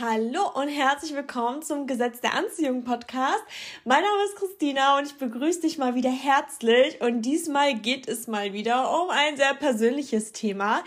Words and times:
Hallo 0.00 0.48
und 0.54 0.68
herzlich 0.68 1.14
willkommen 1.14 1.60
zum 1.60 1.86
Gesetz 1.86 2.22
der 2.22 2.32
Anziehung 2.32 2.84
Podcast. 2.84 3.44
Mein 3.84 4.02
Name 4.02 4.24
ist 4.24 4.36
Christina 4.36 4.96
und 4.96 5.06
ich 5.06 5.18
begrüße 5.18 5.60
dich 5.60 5.76
mal 5.76 5.94
wieder 5.94 6.10
herzlich. 6.10 7.02
Und 7.02 7.20
diesmal 7.20 7.74
geht 7.74 8.08
es 8.08 8.26
mal 8.26 8.54
wieder 8.54 8.98
um 8.98 9.10
ein 9.10 9.36
sehr 9.36 9.52
persönliches 9.52 10.32
Thema. 10.32 10.82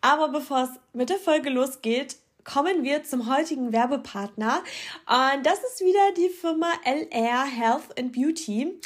Aber 0.00 0.28
bevor 0.28 0.62
es 0.62 0.70
mit 0.92 1.10
der 1.10 1.18
Folge 1.18 1.50
losgeht, 1.50 2.18
kommen 2.44 2.84
wir 2.84 3.02
zum 3.02 3.28
heutigen 3.28 3.72
Werbepartner. 3.72 4.62
Und 5.08 5.44
das 5.44 5.58
ist 5.64 5.80
wieder 5.80 6.12
die 6.16 6.28
Firma 6.28 6.70
LR 6.84 7.44
Health 7.44 7.98
and 7.98 8.12
Beauty. 8.12 8.78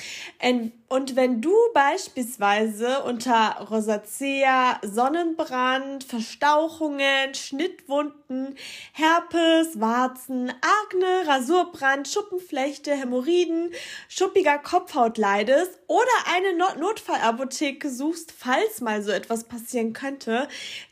Und 0.42 0.72
wenn 1.16 1.40
du 1.42 1.52
beispielsweise 1.74 3.02
unter 3.02 3.66
Rosacea, 3.70 4.78
Sonnenbrand, 4.82 6.04
Verstauchungen, 6.04 7.34
Schnittwunden, 7.34 8.56
Herpes, 8.92 9.80
Warzen, 9.80 10.50
Akne, 10.50 11.26
Rasurbrand, 11.26 12.06
Schuppenflechte, 12.06 12.92
Hämorrhoiden, 12.92 13.72
schuppiger 14.08 14.58
Kopfhaut 14.58 15.18
leidest 15.18 15.76
oder 15.88 16.06
eine 16.32 16.56
Notfallapotheke 16.56 17.90
suchst, 17.90 18.32
falls 18.32 18.80
mal 18.80 19.02
so 19.02 19.10
etwas 19.10 19.44
passieren 19.44 19.92
könnte, 19.92 20.48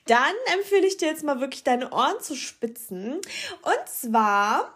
dann 0.07 0.35
empfehle 0.59 0.87
ich 0.87 0.97
dir 0.97 1.07
jetzt 1.07 1.23
mal 1.23 1.41
wirklich 1.41 1.63
deine 1.63 1.93
Ohren 1.93 2.21
zu 2.21 2.35
spitzen. 2.35 3.21
Und 3.63 3.89
zwar 3.89 4.75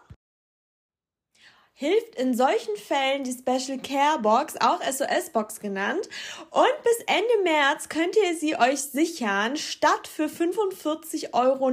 hilft 1.81 2.17
in 2.17 2.35
solchen 2.37 2.77
Fällen 2.77 3.23
die 3.23 3.31
Special 3.31 3.79
Care 3.79 4.19
Box, 4.19 4.57
auch 4.59 4.83
SOS 4.83 5.31
Box 5.33 5.61
genannt. 5.61 6.09
Und 6.51 6.83
bis 6.83 6.99
Ende 7.07 7.45
März 7.45 7.89
könnt 7.89 8.17
ihr 8.17 8.35
sie 8.37 8.57
euch 8.57 8.81
sichern, 8.81 9.57
statt 9.57 10.09
für 10.09 10.25
45,89 10.25 11.35
Euro 11.35 11.69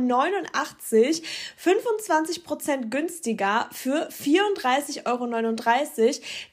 25% 1.59 2.89
günstiger 2.91 3.67
für 3.71 4.07
34,39 4.09 5.07
Euro. 5.07 5.25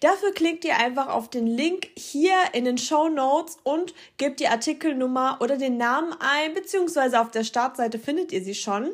Dafür 0.01 0.33
klickt 0.33 0.65
ihr 0.65 0.79
einfach 0.79 1.09
auf 1.09 1.29
den 1.29 1.47
Link 1.47 1.89
hier 1.95 2.33
in 2.55 2.65
den 2.65 2.79
Show 2.79 3.11
Notes 3.11 3.59
und 3.65 3.93
gebt 4.17 4.41
die 4.41 4.49
Artikelnummer 4.49 5.37
oder 5.43 5.59
den 5.59 5.77
Namen 5.77 6.15
ein, 6.21 6.55
beziehungsweise 6.55 7.21
auf 7.21 7.31
der 7.31 7.45
Startseite 7.45 7.99
findet 7.99 8.33
ihr 8.33 8.43
sie 8.43 8.55
schon. 8.55 8.85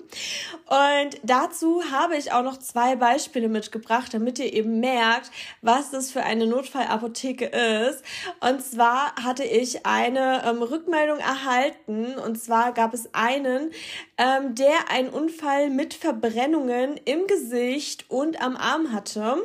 Und 0.67 1.20
dazu 1.22 1.81
habe 1.93 2.17
ich 2.17 2.33
auch 2.33 2.43
noch 2.43 2.56
zwei 2.56 2.97
Beispiele 2.97 3.48
mitgebracht, 3.48 4.12
damit 4.12 4.41
ihr 4.41 4.48
ihr 4.49 4.55
eben 4.55 4.81
merkt, 4.81 5.31
was 5.63 5.91
das 5.91 6.11
für 6.11 6.23
eine 6.23 6.47
Notfallapotheke 6.47 7.47
ist. 7.47 8.03
Und 8.41 8.63
zwar 8.63 9.15
hatte 9.17 9.45
ich 9.45 9.87
eine 9.87 10.43
ähm, 10.47 10.63
Rückmeldung 10.63 11.19
erhalten. 11.19 12.15
Und 12.19 12.41
zwar 12.41 12.73
gab 12.73 12.95
es 12.95 13.15
einen, 13.15 13.71
ähm, 14.17 14.55
der 14.55 14.91
einen 14.91 15.11
Unfall 15.11 15.71
mit 15.71 15.95
Verbrennungen 15.95 16.99
im 17.05 17.27
Gesicht 17.27 18.07
und 18.11 18.41
am 18.41 18.57
Arm 18.57 18.93
hatte. 18.93 19.37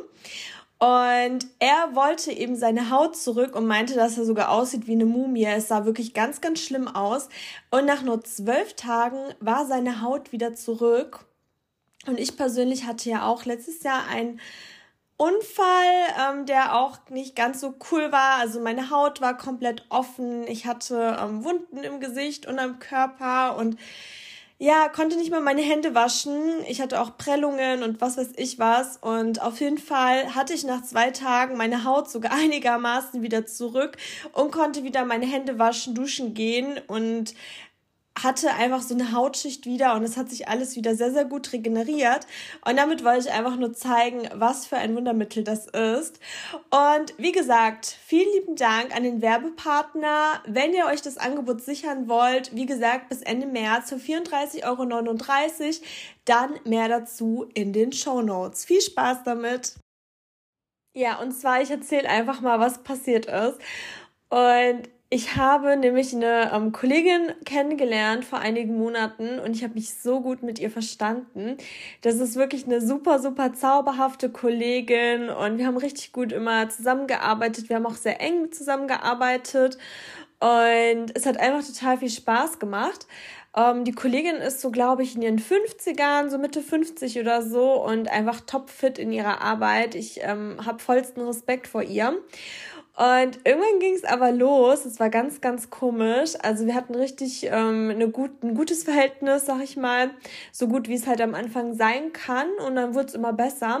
Und 0.78 1.46
er 1.60 1.94
wollte 1.94 2.32
eben 2.32 2.56
seine 2.56 2.90
Haut 2.90 3.16
zurück 3.16 3.56
und 3.56 3.66
meinte, 3.66 3.94
dass 3.94 4.18
er 4.18 4.24
sogar 4.24 4.50
aussieht 4.50 4.86
wie 4.86 4.92
eine 4.92 5.06
Mumie. 5.06 5.46
Es 5.46 5.68
sah 5.68 5.86
wirklich 5.86 6.12
ganz, 6.12 6.40
ganz 6.40 6.60
schlimm 6.60 6.88
aus. 6.88 7.28
Und 7.70 7.86
nach 7.86 8.02
nur 8.02 8.22
zwölf 8.24 8.74
Tagen 8.74 9.18
war 9.40 9.66
seine 9.66 10.02
Haut 10.02 10.32
wieder 10.32 10.54
zurück. 10.54 11.26
Und 12.06 12.20
ich 12.20 12.36
persönlich 12.36 12.84
hatte 12.84 13.08
ja 13.08 13.26
auch 13.26 13.44
letztes 13.44 13.82
Jahr 13.82 14.06
ein 14.08 14.40
Unfall, 15.16 15.92
ähm, 16.18 16.46
der 16.46 16.74
auch 16.74 16.98
nicht 17.08 17.36
ganz 17.36 17.60
so 17.60 17.74
cool 17.90 18.10
war. 18.10 18.38
Also 18.38 18.60
meine 18.60 18.90
Haut 18.90 19.20
war 19.20 19.36
komplett 19.36 19.84
offen. 19.88 20.46
Ich 20.48 20.66
hatte 20.66 21.16
ähm, 21.20 21.44
Wunden 21.44 21.78
im 21.78 22.00
Gesicht 22.00 22.46
und 22.46 22.58
am 22.58 22.80
Körper 22.80 23.56
und 23.56 23.78
ja, 24.58 24.88
konnte 24.88 25.16
nicht 25.16 25.32
mal 25.32 25.40
meine 25.40 25.62
Hände 25.62 25.94
waschen. 25.96 26.40
Ich 26.68 26.80
hatte 26.80 27.00
auch 27.00 27.18
Prellungen 27.18 27.82
und 27.82 28.00
was 28.00 28.16
weiß 28.16 28.32
ich 28.36 28.58
was. 28.58 28.96
Und 28.96 29.42
auf 29.42 29.60
jeden 29.60 29.78
Fall 29.78 30.34
hatte 30.34 30.54
ich 30.54 30.64
nach 30.64 30.82
zwei 30.82 31.10
Tagen 31.10 31.56
meine 31.56 31.84
Haut 31.84 32.08
sogar 32.08 32.32
einigermaßen 32.34 33.22
wieder 33.22 33.46
zurück 33.46 33.96
und 34.32 34.52
konnte 34.52 34.84
wieder 34.84 35.04
meine 35.04 35.26
Hände 35.26 35.58
waschen, 35.58 35.94
duschen 35.94 36.34
gehen 36.34 36.80
und 36.86 37.34
hatte 38.22 38.54
einfach 38.54 38.80
so 38.80 38.94
eine 38.94 39.12
Hautschicht 39.12 39.66
wieder 39.66 39.94
und 39.94 40.04
es 40.04 40.16
hat 40.16 40.30
sich 40.30 40.48
alles 40.48 40.76
wieder 40.76 40.94
sehr, 40.94 41.12
sehr 41.12 41.24
gut 41.24 41.52
regeneriert. 41.52 42.26
Und 42.64 42.76
damit 42.76 43.04
wollte 43.04 43.28
ich 43.28 43.32
einfach 43.32 43.56
nur 43.56 43.72
zeigen, 43.72 44.28
was 44.34 44.66
für 44.66 44.76
ein 44.76 44.94
Wundermittel 44.94 45.42
das 45.42 45.66
ist. 45.66 46.20
Und 46.70 47.14
wie 47.18 47.32
gesagt, 47.32 47.86
vielen 47.86 48.32
lieben 48.34 48.56
Dank 48.56 48.94
an 48.94 49.02
den 49.02 49.20
Werbepartner. 49.20 50.42
Wenn 50.46 50.72
ihr 50.74 50.86
euch 50.86 51.02
das 51.02 51.18
Angebot 51.18 51.62
sichern 51.62 52.08
wollt, 52.08 52.54
wie 52.54 52.66
gesagt, 52.66 53.08
bis 53.08 53.20
Ende 53.22 53.46
März 53.46 53.90
für 53.90 53.96
34,39 53.96 54.64
Euro, 54.64 54.84
dann 56.24 56.54
mehr 56.64 56.88
dazu 56.88 57.48
in 57.54 57.72
den 57.72 57.92
Show 57.92 58.22
Notes. 58.22 58.64
Viel 58.64 58.80
Spaß 58.80 59.24
damit! 59.24 59.74
Ja, 60.96 61.18
und 61.18 61.32
zwar, 61.32 61.60
ich 61.60 61.70
erzähle 61.70 62.08
einfach 62.08 62.40
mal, 62.40 62.60
was 62.60 62.84
passiert 62.84 63.26
ist. 63.26 63.58
Und 64.28 64.88
ich 65.10 65.36
habe 65.36 65.76
nämlich 65.76 66.14
eine 66.14 66.50
ähm, 66.52 66.72
Kollegin 66.72 67.32
kennengelernt 67.44 68.24
vor 68.24 68.40
einigen 68.40 68.76
Monaten 68.76 69.38
und 69.38 69.54
ich 69.54 69.62
habe 69.62 69.74
mich 69.74 69.94
so 69.94 70.20
gut 70.20 70.42
mit 70.42 70.58
ihr 70.58 70.70
verstanden. 70.70 71.56
Das 72.00 72.16
ist 72.16 72.36
wirklich 72.36 72.64
eine 72.64 72.80
super, 72.80 73.20
super 73.20 73.52
zauberhafte 73.52 74.30
Kollegin 74.30 75.28
und 75.28 75.58
wir 75.58 75.66
haben 75.66 75.76
richtig 75.76 76.12
gut 76.12 76.32
immer 76.32 76.68
zusammengearbeitet. 76.68 77.68
Wir 77.68 77.76
haben 77.76 77.86
auch 77.86 77.94
sehr 77.94 78.20
eng 78.20 78.50
zusammengearbeitet 78.50 79.78
und 80.40 81.12
es 81.14 81.26
hat 81.26 81.36
einfach 81.38 81.64
total 81.64 81.98
viel 81.98 82.10
Spaß 82.10 82.58
gemacht. 82.58 83.06
Ähm, 83.56 83.84
die 83.84 83.92
Kollegin 83.92 84.36
ist 84.36 84.60
so, 84.60 84.70
glaube 84.70 85.04
ich, 85.04 85.14
in 85.14 85.22
ihren 85.22 85.38
50ern, 85.38 86.28
so 86.28 86.38
Mitte 86.38 86.60
50 86.60 87.20
oder 87.20 87.42
so 87.42 87.82
und 87.84 88.10
einfach 88.10 88.40
topfit 88.40 88.98
in 88.98 89.12
ihrer 89.12 89.40
Arbeit. 89.40 89.94
Ich 89.94 90.20
ähm, 90.22 90.56
habe 90.64 90.80
vollsten 90.80 91.22
Respekt 91.22 91.68
vor 91.68 91.82
ihr. 91.82 92.18
Und 92.96 93.40
irgendwann 93.44 93.80
ging 93.80 93.94
es 93.94 94.04
aber 94.04 94.30
los. 94.30 94.84
Es 94.84 95.00
war 95.00 95.10
ganz, 95.10 95.40
ganz 95.40 95.68
komisch. 95.68 96.34
Also 96.42 96.66
wir 96.66 96.76
hatten 96.76 96.94
richtig 96.94 97.44
ähm, 97.50 97.90
eine 97.90 98.08
gut, 98.08 98.42
ein 98.44 98.54
gutes 98.54 98.84
Verhältnis, 98.84 99.46
sag 99.46 99.62
ich 99.62 99.76
mal. 99.76 100.10
So 100.52 100.68
gut, 100.68 100.88
wie 100.88 100.94
es 100.94 101.08
halt 101.08 101.20
am 101.20 101.34
Anfang 101.34 101.74
sein 101.74 102.12
kann. 102.12 102.48
Und 102.64 102.76
dann 102.76 102.94
wurde 102.94 103.08
es 103.08 103.14
immer 103.14 103.32
besser. 103.32 103.80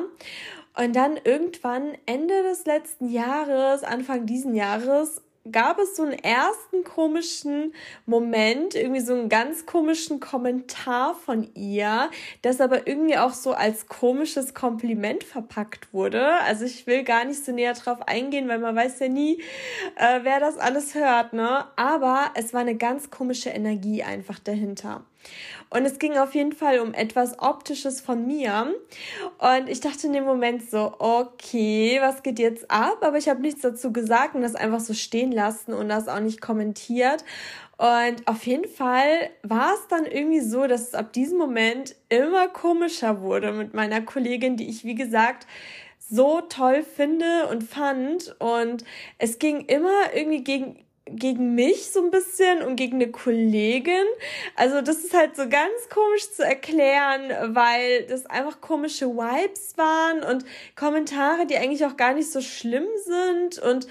Und 0.76 0.96
dann 0.96 1.16
irgendwann 1.22 1.96
Ende 2.06 2.42
des 2.42 2.66
letzten 2.66 3.08
Jahres, 3.08 3.84
Anfang 3.84 4.26
diesen 4.26 4.56
Jahres, 4.56 5.22
gab 5.50 5.78
es 5.78 5.96
so 5.96 6.02
einen 6.02 6.18
ersten 6.18 6.84
komischen 6.84 7.74
Moment, 8.06 8.74
irgendwie 8.74 9.00
so 9.00 9.14
einen 9.14 9.28
ganz 9.28 9.66
komischen 9.66 10.20
Kommentar 10.20 11.14
von 11.14 11.48
ihr, 11.54 12.10
das 12.42 12.60
aber 12.60 12.86
irgendwie 12.86 13.18
auch 13.18 13.32
so 13.32 13.52
als 13.52 13.86
komisches 13.86 14.54
Kompliment 14.54 15.22
verpackt 15.24 15.92
wurde. 15.92 16.26
Also 16.40 16.64
ich 16.64 16.86
will 16.86 17.04
gar 17.04 17.24
nicht 17.24 17.44
so 17.44 17.52
näher 17.52 17.74
drauf 17.74 18.06
eingehen, 18.08 18.48
weil 18.48 18.58
man 18.58 18.74
weiß 18.74 19.00
ja 19.00 19.08
nie, 19.08 19.42
äh, 19.96 20.20
wer 20.22 20.40
das 20.40 20.56
alles 20.56 20.94
hört, 20.94 21.32
ne? 21.32 21.66
Aber 21.76 22.30
es 22.34 22.54
war 22.54 22.60
eine 22.60 22.76
ganz 22.76 23.10
komische 23.10 23.50
Energie 23.50 24.02
einfach 24.02 24.38
dahinter. 24.38 25.04
Und 25.70 25.84
es 25.86 25.98
ging 25.98 26.16
auf 26.16 26.34
jeden 26.34 26.52
Fall 26.52 26.78
um 26.78 26.94
etwas 26.94 27.38
Optisches 27.38 28.00
von 28.00 28.26
mir. 28.26 28.74
Und 29.38 29.68
ich 29.68 29.80
dachte 29.80 30.06
in 30.06 30.12
dem 30.12 30.24
Moment 30.24 30.68
so, 30.70 30.94
okay, 30.98 31.98
was 32.00 32.22
geht 32.22 32.38
jetzt 32.38 32.70
ab? 32.70 32.98
Aber 33.00 33.18
ich 33.18 33.28
habe 33.28 33.40
nichts 33.40 33.62
dazu 33.62 33.92
gesagt 33.92 34.34
und 34.34 34.42
das 34.42 34.54
einfach 34.54 34.80
so 34.80 34.94
stehen 34.94 35.32
lassen 35.32 35.74
und 35.74 35.88
das 35.88 36.08
auch 36.08 36.20
nicht 36.20 36.40
kommentiert. 36.40 37.24
Und 37.76 38.26
auf 38.26 38.46
jeden 38.46 38.68
Fall 38.68 39.30
war 39.42 39.74
es 39.74 39.88
dann 39.88 40.06
irgendwie 40.06 40.40
so, 40.40 40.66
dass 40.66 40.82
es 40.82 40.94
ab 40.94 41.12
diesem 41.12 41.38
Moment 41.38 41.96
immer 42.08 42.46
komischer 42.48 43.20
wurde 43.20 43.52
mit 43.52 43.74
meiner 43.74 44.00
Kollegin, 44.00 44.56
die 44.56 44.68
ich, 44.68 44.84
wie 44.84 44.94
gesagt, 44.94 45.48
so 45.98 46.40
toll 46.42 46.84
finde 46.84 47.48
und 47.50 47.64
fand. 47.64 48.36
Und 48.38 48.84
es 49.18 49.38
ging 49.38 49.62
immer 49.62 50.14
irgendwie 50.14 50.44
gegen 50.44 50.83
gegen 51.06 51.54
mich 51.54 51.90
so 51.90 52.02
ein 52.02 52.10
bisschen 52.10 52.62
und 52.62 52.76
gegen 52.76 52.94
eine 52.96 53.10
Kollegin. 53.10 54.06
Also 54.56 54.80
das 54.80 54.98
ist 54.98 55.14
halt 55.14 55.36
so 55.36 55.48
ganz 55.48 55.88
komisch 55.92 56.30
zu 56.32 56.42
erklären, 56.42 57.54
weil 57.54 58.04
das 58.04 58.26
einfach 58.26 58.60
komische 58.60 59.08
Vibes 59.08 59.76
waren 59.76 60.22
und 60.22 60.44
Kommentare, 60.76 61.46
die 61.46 61.56
eigentlich 61.56 61.84
auch 61.84 61.96
gar 61.96 62.14
nicht 62.14 62.30
so 62.30 62.40
schlimm 62.40 62.86
sind 63.04 63.58
und 63.58 63.86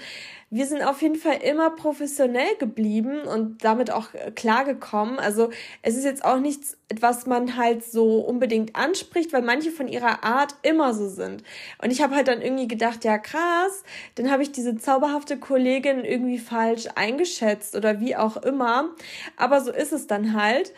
wir 0.50 0.66
sind 0.66 0.82
auf 0.82 1.02
jeden 1.02 1.16
Fall 1.16 1.38
immer 1.42 1.70
professionell 1.70 2.54
geblieben 2.60 3.22
und 3.22 3.64
damit 3.64 3.90
auch 3.90 4.10
klargekommen. 4.36 5.18
Also 5.18 5.50
es 5.82 5.96
ist 5.96 6.04
jetzt 6.04 6.24
auch 6.24 6.38
nichts, 6.38 6.76
was 7.00 7.26
man 7.26 7.56
halt 7.56 7.82
so 7.82 8.18
unbedingt 8.20 8.76
anspricht, 8.76 9.32
weil 9.32 9.42
manche 9.42 9.70
von 9.70 9.88
ihrer 9.88 10.22
Art 10.22 10.54
immer 10.62 10.92
so 10.92 11.08
sind. 11.08 11.42
Und 11.82 11.90
ich 11.90 12.02
habe 12.02 12.14
halt 12.14 12.28
dann 12.28 12.42
irgendwie 12.42 12.68
gedacht, 12.68 13.04
ja 13.04 13.18
krass, 13.18 13.82
dann 14.16 14.30
habe 14.30 14.42
ich 14.42 14.52
diese 14.52 14.76
zauberhafte 14.76 15.38
Kollegin 15.38 16.04
irgendwie 16.04 16.38
falsch 16.38 16.88
eingeschätzt 16.94 17.74
oder 17.74 18.00
wie 18.00 18.16
auch 18.16 18.36
immer. 18.36 18.90
Aber 19.36 19.60
so 19.62 19.72
ist 19.72 19.92
es 19.92 20.06
dann 20.06 20.34
halt. 20.34 20.72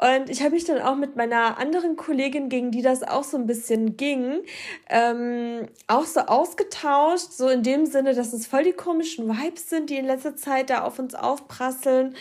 Und 0.00 0.30
ich 0.30 0.40
habe 0.40 0.52
mich 0.52 0.64
dann 0.64 0.80
auch 0.80 0.96
mit 0.96 1.16
meiner 1.16 1.58
anderen 1.58 1.96
Kollegin, 1.96 2.48
gegen 2.48 2.70
die 2.70 2.80
das 2.80 3.02
auch 3.02 3.24
so 3.24 3.36
ein 3.36 3.46
bisschen 3.46 3.98
ging, 3.98 4.40
ähm, 4.88 5.68
auch 5.88 6.06
so 6.06 6.20
ausgetauscht, 6.20 7.32
so 7.32 7.48
in 7.48 7.62
dem 7.62 7.84
Sinne, 7.84 8.14
dass 8.14 8.32
es 8.32 8.46
voll 8.46 8.64
die 8.64 8.72
komischen 8.72 9.28
Vibes 9.28 9.68
sind, 9.68 9.90
die 9.90 9.96
in 9.96 10.06
letzter 10.06 10.36
Zeit 10.36 10.70
da 10.70 10.84
auf 10.84 10.98
uns 10.98 11.14
aufprasseln, 11.14 12.14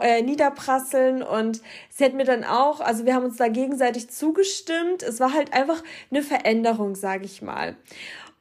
äh, 0.00 0.22
niederprasseln. 0.22 1.22
Und 1.22 1.60
sie 1.90 2.04
hat 2.04 2.14
mir 2.14 2.24
dann 2.24 2.44
auch 2.44 2.80
Also 2.80 3.04
wir 3.06 3.14
haben 3.14 3.24
uns 3.24 3.36
da 3.36 3.48
gegenseitig 3.48 4.10
zugestimmt. 4.10 5.02
Es 5.02 5.20
war 5.20 5.32
halt 5.32 5.52
einfach 5.52 5.82
eine 6.10 6.22
Veränderung, 6.22 6.94
sage 6.94 7.24
ich 7.24 7.42
mal. 7.42 7.76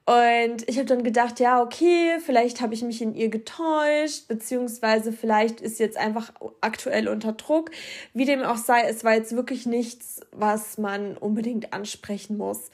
Und 0.06 0.68
ich 0.68 0.78
habe 0.78 0.86
dann 0.86 1.04
gedacht, 1.04 1.40
ja, 1.40 1.62
okay, 1.62 2.18
vielleicht 2.20 2.60
habe 2.60 2.74
ich 2.74 2.82
mich 2.82 3.02
in 3.02 3.16
ihr 3.16 3.30
getäuscht, 3.30 4.28
beziehungsweise 4.28 5.14
vielleicht 5.14 5.62
ist 5.62 5.80
jetzt 5.80 5.96
einfach 5.96 6.34
aktuell 6.60 7.08
unter 7.08 7.32
Druck. 7.32 7.72
Wie 8.14 8.26
dem 8.26 8.44
auch 8.44 8.58
sei, 8.58 8.82
es 8.82 9.06
war 9.06 9.14
jetzt 9.14 9.34
wirklich 9.34 9.66
nichts, 9.66 10.20
was 10.32 10.78
man 10.78 11.16
unbedingt 11.16 11.72
ansprechen 11.72 12.38
muss. 12.38 12.70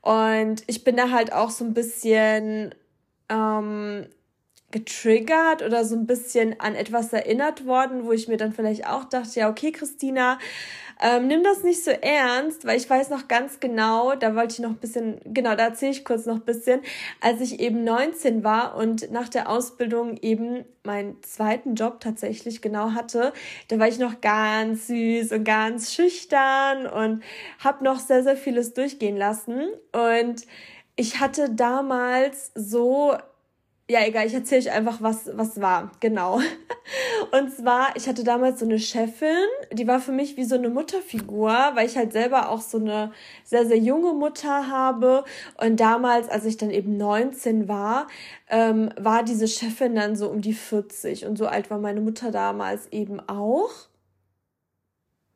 Und 0.00 0.64
ich 0.66 0.82
bin 0.82 0.96
da 0.96 1.10
halt 1.10 1.32
auch 1.32 1.50
so 1.50 1.64
ein 1.64 1.72
bisschen 1.72 2.74
ähm, 3.28 4.06
getriggert 4.72 5.62
oder 5.62 5.84
so 5.84 5.94
ein 5.94 6.06
bisschen 6.06 6.58
an 6.58 6.74
etwas 6.74 7.12
erinnert 7.12 7.66
worden, 7.66 8.04
wo 8.04 8.12
ich 8.12 8.26
mir 8.26 8.36
dann 8.36 8.52
vielleicht 8.52 8.86
auch 8.88 9.04
dachte, 9.04 9.38
ja, 9.38 9.48
okay, 9.48 9.70
Christina, 9.70 10.38
ähm, 11.00 11.26
nimm 11.26 11.42
das 11.42 11.64
nicht 11.64 11.82
so 11.82 11.90
ernst, 11.90 12.64
weil 12.64 12.76
ich 12.76 12.88
weiß 12.88 13.10
noch 13.10 13.26
ganz 13.26 13.58
genau, 13.58 14.14
da 14.14 14.36
wollte 14.36 14.54
ich 14.54 14.58
noch 14.60 14.70
ein 14.70 14.76
bisschen, 14.76 15.20
genau, 15.24 15.56
da 15.56 15.64
erzähle 15.64 15.90
ich 15.90 16.04
kurz 16.04 16.26
noch 16.26 16.36
ein 16.36 16.44
bisschen, 16.44 16.80
als 17.20 17.40
ich 17.40 17.58
eben 17.58 17.82
19 17.82 18.44
war 18.44 18.76
und 18.76 19.10
nach 19.10 19.28
der 19.28 19.48
Ausbildung 19.48 20.16
eben 20.18 20.64
meinen 20.84 21.20
zweiten 21.22 21.74
Job 21.74 21.98
tatsächlich 22.00 22.62
genau 22.62 22.92
hatte, 22.92 23.32
da 23.68 23.78
war 23.80 23.88
ich 23.88 23.98
noch 23.98 24.20
ganz 24.20 24.86
süß 24.86 25.32
und 25.32 25.44
ganz 25.44 25.92
schüchtern 25.92 26.86
und 26.86 27.24
habe 27.58 27.82
noch 27.82 27.98
sehr, 27.98 28.22
sehr 28.22 28.36
vieles 28.36 28.72
durchgehen 28.72 29.16
lassen. 29.16 29.60
Und 29.92 30.46
ich 30.94 31.18
hatte 31.18 31.50
damals 31.50 32.52
so 32.54 33.16
ja, 33.90 34.06
egal, 34.06 34.26
ich 34.26 34.34
erzähle 34.34 34.62
euch 34.62 34.70
einfach, 34.70 35.02
was, 35.02 35.30
was 35.34 35.60
war. 35.60 35.90
Genau. 36.00 36.40
Und 37.32 37.54
zwar, 37.54 37.94
ich 37.96 38.08
hatte 38.08 38.24
damals 38.24 38.60
so 38.60 38.64
eine 38.64 38.78
Chefin, 38.78 39.44
die 39.72 39.86
war 39.86 40.00
für 40.00 40.12
mich 40.12 40.36
wie 40.36 40.44
so 40.44 40.54
eine 40.54 40.70
Mutterfigur, 40.70 41.50
weil 41.74 41.86
ich 41.86 41.96
halt 41.96 42.12
selber 42.12 42.48
auch 42.48 42.60
so 42.60 42.78
eine 42.78 43.12
sehr, 43.44 43.66
sehr 43.66 43.78
junge 43.78 44.14
Mutter 44.14 44.68
habe. 44.68 45.24
Und 45.60 45.80
damals, 45.80 46.28
als 46.28 46.44
ich 46.44 46.56
dann 46.56 46.70
eben 46.70 46.96
19 46.96 47.68
war, 47.68 48.06
ähm, 48.48 48.90
war 48.98 49.24
diese 49.24 49.48
Chefin 49.48 49.94
dann 49.94 50.16
so 50.16 50.30
um 50.30 50.40
die 50.40 50.54
40. 50.54 51.26
Und 51.26 51.36
so 51.36 51.46
alt 51.46 51.70
war 51.70 51.78
meine 51.78 52.00
Mutter 52.00 52.30
damals 52.30 52.86
eben 52.92 53.20
auch. 53.28 53.70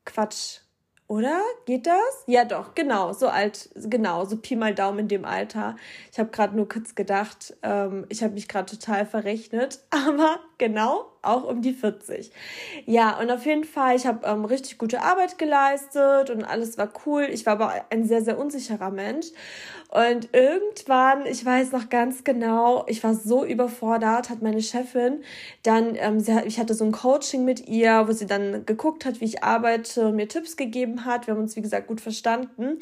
Quatsch, 0.04 0.60
oder? 1.08 1.40
Geht 1.66 1.86
das? 1.86 2.24
Ja, 2.26 2.44
doch, 2.44 2.74
genau, 2.74 3.12
so 3.12 3.28
alt, 3.28 3.70
genau, 3.74 4.24
so 4.24 4.36
Pi 4.36 4.56
mal 4.56 4.74
Daumen 4.74 5.00
in 5.00 5.08
dem 5.08 5.24
Alter. 5.24 5.76
Ich 6.12 6.18
habe 6.18 6.30
gerade 6.30 6.56
nur 6.56 6.68
kurz 6.68 6.94
gedacht, 6.94 7.56
ähm, 7.62 8.06
ich 8.08 8.22
habe 8.22 8.34
mich 8.34 8.48
gerade 8.48 8.70
total 8.70 9.06
verrechnet, 9.06 9.80
aber 9.90 10.40
genau, 10.58 11.06
auch 11.22 11.44
um 11.44 11.62
die 11.62 11.72
40. 11.72 12.30
Ja, 12.84 13.18
und 13.18 13.30
auf 13.30 13.46
jeden 13.46 13.64
Fall, 13.64 13.96
ich 13.96 14.06
habe 14.06 14.26
ähm, 14.26 14.44
richtig 14.44 14.78
gute 14.78 15.02
Arbeit 15.02 15.38
geleistet 15.38 16.30
und 16.30 16.44
alles 16.44 16.78
war 16.78 16.90
cool. 17.06 17.28
Ich 17.30 17.46
war 17.46 17.54
aber 17.54 17.72
ein 17.90 18.04
sehr, 18.04 18.22
sehr 18.22 18.38
unsicherer 18.38 18.90
Mensch. 18.90 19.26
Und 19.88 20.34
irgendwann, 20.34 21.26
ich 21.26 21.44
weiß 21.44 21.72
noch 21.72 21.88
ganz 21.88 22.24
genau, 22.24 22.84
ich 22.88 23.02
war 23.04 23.14
so 23.14 23.44
überfordert, 23.44 24.30
hat 24.30 24.42
meine 24.42 24.60
Chefin 24.60 25.22
dann, 25.62 25.94
ähm, 25.94 26.18
sie 26.18 26.36
ich 26.44 26.58
hatte 26.58 26.74
so 26.74 26.84
ein 26.84 26.92
Coaching 26.92 27.44
mit 27.44 27.68
ihr, 27.68 28.06
wo 28.08 28.12
sie 28.12 28.26
dann 28.26 28.66
geguckt 28.66 29.04
hat, 29.04 29.20
wie 29.20 29.24
ich 29.24 29.44
arbeite 29.44 30.12
mir 30.12 30.28
Tipps 30.28 30.56
gegeben 30.56 31.04
hat. 31.04 31.26
Wir 31.26 31.34
haben 31.34 31.40
uns, 31.40 31.56
wie 31.56 31.62
gesagt, 31.62 31.86
gut 31.86 32.00
verstanden. 32.00 32.78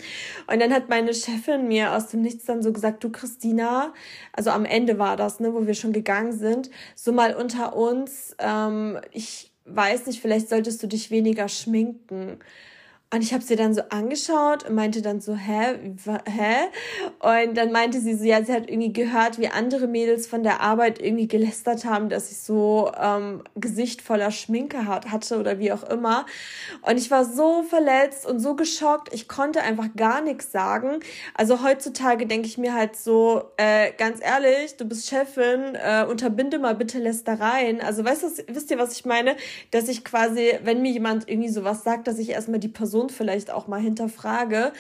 Und 0.47 0.61
dann 0.61 0.73
hat 0.73 0.89
meine 0.89 1.13
Chefin 1.13 1.69
mir 1.69 1.93
aus 1.93 2.09
dem 2.09 2.23
Nichts 2.23 2.47
dann 2.47 2.63
so 2.63 2.73
gesagt, 2.73 3.05
du 3.05 3.11
Christina, 3.11 3.93
also 4.33 4.51
am 4.51 4.65
Ende 4.65 4.99
war 4.99 5.17
das, 5.17 5.41
ne, 5.41 5.53
wo 5.53 5.67
wir 5.67 5.75
schon 5.75 5.93
gegangen 5.93 6.33
sind, 6.33 6.71
so 6.95 7.13
mal 7.13 7.35
unter 7.35 7.77
uns, 7.77 8.24
ähm, 8.39 8.99
ich 9.13 9.53
weiß 9.65 10.07
nicht, 10.07 10.21
vielleicht 10.21 10.49
solltest 10.49 10.83
du 10.83 10.87
dich 10.87 11.11
weniger 11.11 11.49
schminken. 11.49 12.39
Und 13.15 13.23
ich 13.23 13.33
habe 13.33 13.45
sie 13.45 13.55
dann 13.55 13.73
so 13.75 13.83
angeschaut 13.91 14.69
und 14.69 14.75
meinte 14.75 15.01
dann 15.01 15.21
so, 15.21 15.37
hä, 15.37 15.79
hä? 16.29 16.57
Und 17.21 17.57
dann 17.57 17.71
meinte 17.71 18.01
sie 18.01 18.15
so, 18.15 18.25
ja, 18.25 18.43
sie 18.43 18.53
hat 18.53 18.69
irgendwie 18.69 18.93
gehört, 18.93 19.39
wie 19.39 19.47
andere 19.47 19.87
Mädels 19.87 20.27
von 20.27 20.43
der 20.43 20.61
Arbeit 20.61 21.01
irgendwie 21.01 21.29
gelästert 21.29 21.85
haben, 21.85 22.09
dass 22.09 22.33
ich 22.33 22.39
so 22.39 22.91
ähm, 23.01 23.45
Gesicht 23.55 24.03
voller 24.03 24.33
Schminke 24.33 24.89
hat, 24.89 25.13
hatte 25.13 25.39
oder 25.39 25.61
wie 25.61 25.71
auch 25.71 25.85
immer. 25.85 26.27
Und 26.83 26.97
ich 26.97 27.09
war 27.13 27.25
so 27.25 27.63
verletzt 27.63 28.27
und 28.27 28.41
so 28.41 28.57
geschockt, 28.57 29.15
ich 29.15 29.29
konnte 29.29 29.63
einfach 29.63 29.95
gar 29.97 30.21
nichts 30.21 30.51
sagen. 30.51 30.99
Also 31.35 31.63
heutzutage 31.63 32.27
denke 32.27 32.49
ich 32.49 32.59
mir 32.59 32.75
halt 32.75 32.97
so, 32.97 33.45
äh, 33.59 33.93
ganz 33.97 34.19
ehrlich, 34.21 34.77
du 34.77 34.87
bist 34.87 35.09
Chefin, 35.09 35.77
äh, 35.77 36.05
unterbinde 36.05 36.59
mal 36.59 36.75
bitte 36.75 36.99
Lästereien. 36.99 37.81
Also 37.81 38.05
weißt 38.05 38.25
du, 38.25 38.55
wisst 38.55 38.73
ihr, 38.73 38.79
was 38.79 38.93
ich 38.93 39.05
meine? 39.05 39.37
Dass 39.71 39.87
ich 39.87 40.05
quasi, 40.05 40.59
wenn 40.65 40.83
mir 40.83 40.91
jemand 40.91 41.29
irgendwie 41.29 41.51
sowas 41.51 41.85
sagt, 41.85 42.09
dass 42.09 42.19
ich 42.19 42.31
erstmal 42.31 42.59
die 42.59 42.67
Person 42.67 43.04
Person 43.05 43.11
vielleicht 43.11 43.51
auch 43.51 43.67
mal 43.67 43.81
hinterfrage. 43.81 44.73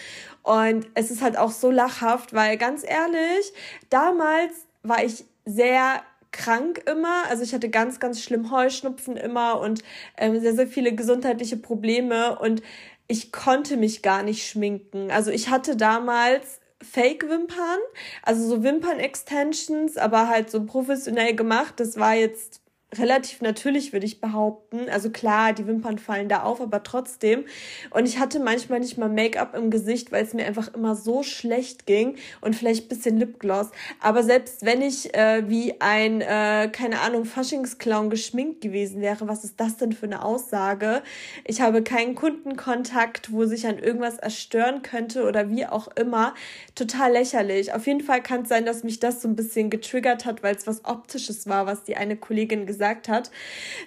Und 0.42 0.86
es 0.94 1.10
ist 1.10 1.22
halt 1.22 1.36
auch 1.36 1.50
so 1.50 1.70
lachhaft, 1.70 2.34
weil 2.34 2.56
ganz 2.56 2.84
ehrlich, 2.84 3.52
damals 3.90 4.52
war 4.82 5.04
ich 5.04 5.24
sehr 5.44 6.02
krank 6.32 6.82
immer. 6.90 7.24
Also 7.28 7.42
ich 7.42 7.54
hatte 7.54 7.70
ganz, 7.70 8.00
ganz 8.00 8.22
schlimm 8.22 8.50
Heuschnupfen 8.50 9.16
immer 9.16 9.60
und 9.60 9.82
ähm, 10.16 10.40
sehr, 10.40 10.54
sehr 10.54 10.66
viele 10.66 10.94
gesundheitliche 10.94 11.56
Probleme 11.56 12.38
und 12.38 12.62
ich 13.06 13.32
konnte 13.32 13.76
mich 13.76 14.02
gar 14.02 14.22
nicht 14.22 14.48
schminken. 14.48 15.10
Also 15.10 15.30
ich 15.30 15.50
hatte 15.50 15.76
damals 15.76 16.60
Fake-Wimpern, 16.82 17.78
also 18.22 18.46
so 18.48 18.62
Wimpern-Extensions, 18.62 19.96
aber 19.96 20.28
halt 20.28 20.50
so 20.50 20.64
professionell 20.64 21.34
gemacht. 21.34 21.74
Das 21.78 21.98
war 21.98 22.14
jetzt 22.14 22.63
relativ 22.98 23.40
natürlich, 23.42 23.92
würde 23.92 24.06
ich 24.06 24.20
behaupten. 24.20 24.88
Also 24.88 25.10
klar, 25.10 25.52
die 25.52 25.66
Wimpern 25.66 25.98
fallen 25.98 26.28
da 26.28 26.42
auf, 26.42 26.60
aber 26.60 26.82
trotzdem. 26.82 27.44
Und 27.90 28.06
ich 28.06 28.18
hatte 28.18 28.40
manchmal 28.40 28.80
nicht 28.80 28.98
mal 28.98 29.08
Make-up 29.08 29.54
im 29.54 29.70
Gesicht, 29.70 30.12
weil 30.12 30.24
es 30.24 30.34
mir 30.34 30.46
einfach 30.46 30.72
immer 30.74 30.94
so 30.94 31.22
schlecht 31.22 31.86
ging 31.86 32.16
und 32.40 32.54
vielleicht 32.54 32.88
bisschen 32.88 33.18
Lipgloss. 33.18 33.70
Aber 34.00 34.22
selbst 34.22 34.64
wenn 34.64 34.82
ich 34.82 35.14
äh, 35.14 35.48
wie 35.48 35.80
ein, 35.80 36.20
äh, 36.20 36.68
keine 36.72 37.00
Ahnung, 37.00 37.24
Faschingsclown 37.24 38.10
geschminkt 38.10 38.60
gewesen 38.60 39.00
wäre, 39.00 39.28
was 39.28 39.44
ist 39.44 39.60
das 39.60 39.76
denn 39.76 39.92
für 39.92 40.06
eine 40.06 40.24
Aussage? 40.24 41.02
Ich 41.44 41.60
habe 41.60 41.82
keinen 41.82 42.14
Kundenkontakt, 42.14 43.32
wo 43.32 43.44
sich 43.44 43.66
an 43.66 43.78
irgendwas 43.78 44.18
erstören 44.18 44.82
könnte 44.82 45.26
oder 45.26 45.50
wie 45.50 45.66
auch 45.66 45.88
immer. 45.96 46.34
Total 46.74 47.12
lächerlich. 47.12 47.72
Auf 47.72 47.86
jeden 47.86 48.00
Fall 48.00 48.22
kann 48.22 48.42
es 48.42 48.48
sein, 48.48 48.64
dass 48.66 48.84
mich 48.84 49.00
das 49.00 49.22
so 49.22 49.28
ein 49.28 49.36
bisschen 49.36 49.70
getriggert 49.70 50.24
hat, 50.24 50.42
weil 50.42 50.54
es 50.54 50.66
was 50.66 50.84
Optisches 50.84 51.46
war, 51.46 51.66
was 51.66 51.84
die 51.84 51.96
eine 51.96 52.16
Kollegin 52.16 52.66
gesagt 52.66 52.83
gesagt 52.84 53.08
hat. 53.08 53.30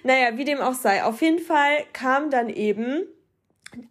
Naja, 0.02 0.36
wie 0.36 0.44
dem 0.44 0.60
auch 0.60 0.74
sei. 0.74 1.04
Auf 1.04 1.22
jeden 1.22 1.38
Fall 1.38 1.84
kam 1.92 2.30
dann 2.30 2.48
eben 2.48 3.06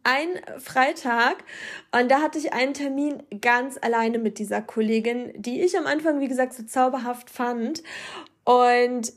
ein 0.03 0.29
Freitag 0.59 1.43
und 1.91 2.09
da 2.09 2.21
hatte 2.21 2.39
ich 2.39 2.51
einen 2.51 2.73
Termin 2.73 3.23
ganz 3.41 3.77
alleine 3.81 4.19
mit 4.19 4.39
dieser 4.39 4.61
Kollegin, 4.61 5.31
die 5.35 5.61
ich 5.61 5.77
am 5.77 5.85
Anfang, 5.85 6.19
wie 6.19 6.27
gesagt, 6.27 6.53
so 6.53 6.63
zauberhaft 6.63 7.29
fand. 7.29 7.83
Und 8.43 9.13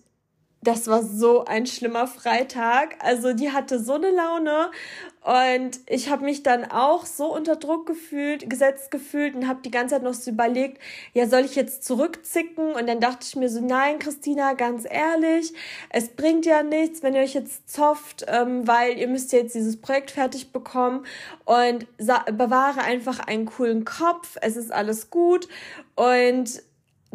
das 0.63 0.89
war 0.89 1.03
so 1.03 1.45
ein 1.45 1.67
schlimmer 1.67 2.07
Freitag. 2.07 2.97
Also 3.01 3.33
die 3.33 3.51
hatte 3.51 3.79
so 3.79 3.95
eine 3.95 4.11
Laune 4.11 4.71
und 5.23 5.81
ich 5.87 6.11
habe 6.11 6.25
mich 6.25 6.43
dann 6.43 6.71
auch 6.71 7.05
so 7.05 7.35
unter 7.35 7.57
Druck 7.57 7.87
gefühlt, 7.87 8.49
gesetzt 8.49 8.91
gefühlt 8.91 9.35
und 9.35 9.49
habe 9.49 9.61
die 9.63 9.71
ganze 9.71 9.95
Zeit 9.95 10.03
noch 10.03 10.15
so 10.15 10.31
überlegt, 10.31 10.81
ja, 11.13 11.27
soll 11.27 11.45
ich 11.45 11.55
jetzt 11.55 11.85
zurückzicken? 11.85 12.73
Und 12.73 12.87
dann 12.87 13.01
dachte 13.01 13.27
ich 13.27 13.37
mir 13.37 13.49
so, 13.49 13.61
nein, 13.61 13.99
Christina, 13.99 14.55
ganz 14.55 14.87
ehrlich, 14.89 15.53
es 15.91 16.09
bringt 16.09 16.47
ja 16.47 16.63
nichts, 16.63 17.03
wenn 17.03 17.15
ihr 17.15 17.23
euch 17.23 17.35
jetzt 17.35 17.71
zofft, 17.71 18.25
ähm, 18.29 18.67
weil 18.67 18.99
ihr 18.99 19.09
müsst 19.09 19.33
jetzt 19.33 19.55
dieses 19.55 19.81
Projekt 19.81 20.11
fertig 20.11 20.53
bekommen 20.53 21.05
und 21.45 21.87
bewahre 21.99 22.81
einfach 22.81 23.21
einen 23.21 23.47
coolen 23.47 23.85
Kopf, 23.85 24.37
es 24.41 24.57
ist 24.57 24.73
alles 24.73 25.11
gut 25.11 25.49
und 25.97 26.63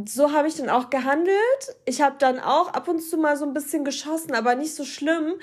so 0.04 0.34
habe 0.34 0.48
ich 0.48 0.56
dann 0.56 0.70
auch 0.70 0.90
gehandelt. 0.90 1.76
Ich 1.86 2.02
habe 2.02 2.16
dann 2.20 2.40
auch 2.40 2.74
ab 2.74 2.88
und 2.88 3.00
zu 3.00 3.18
mal 3.18 3.38
so 3.38 3.46
ein 3.46 3.54
bisschen 3.54 3.86
geschossen, 3.86 4.36
aber 4.36 4.56
nicht 4.56 4.76
so 4.76 4.84
schlimm. 4.84 5.36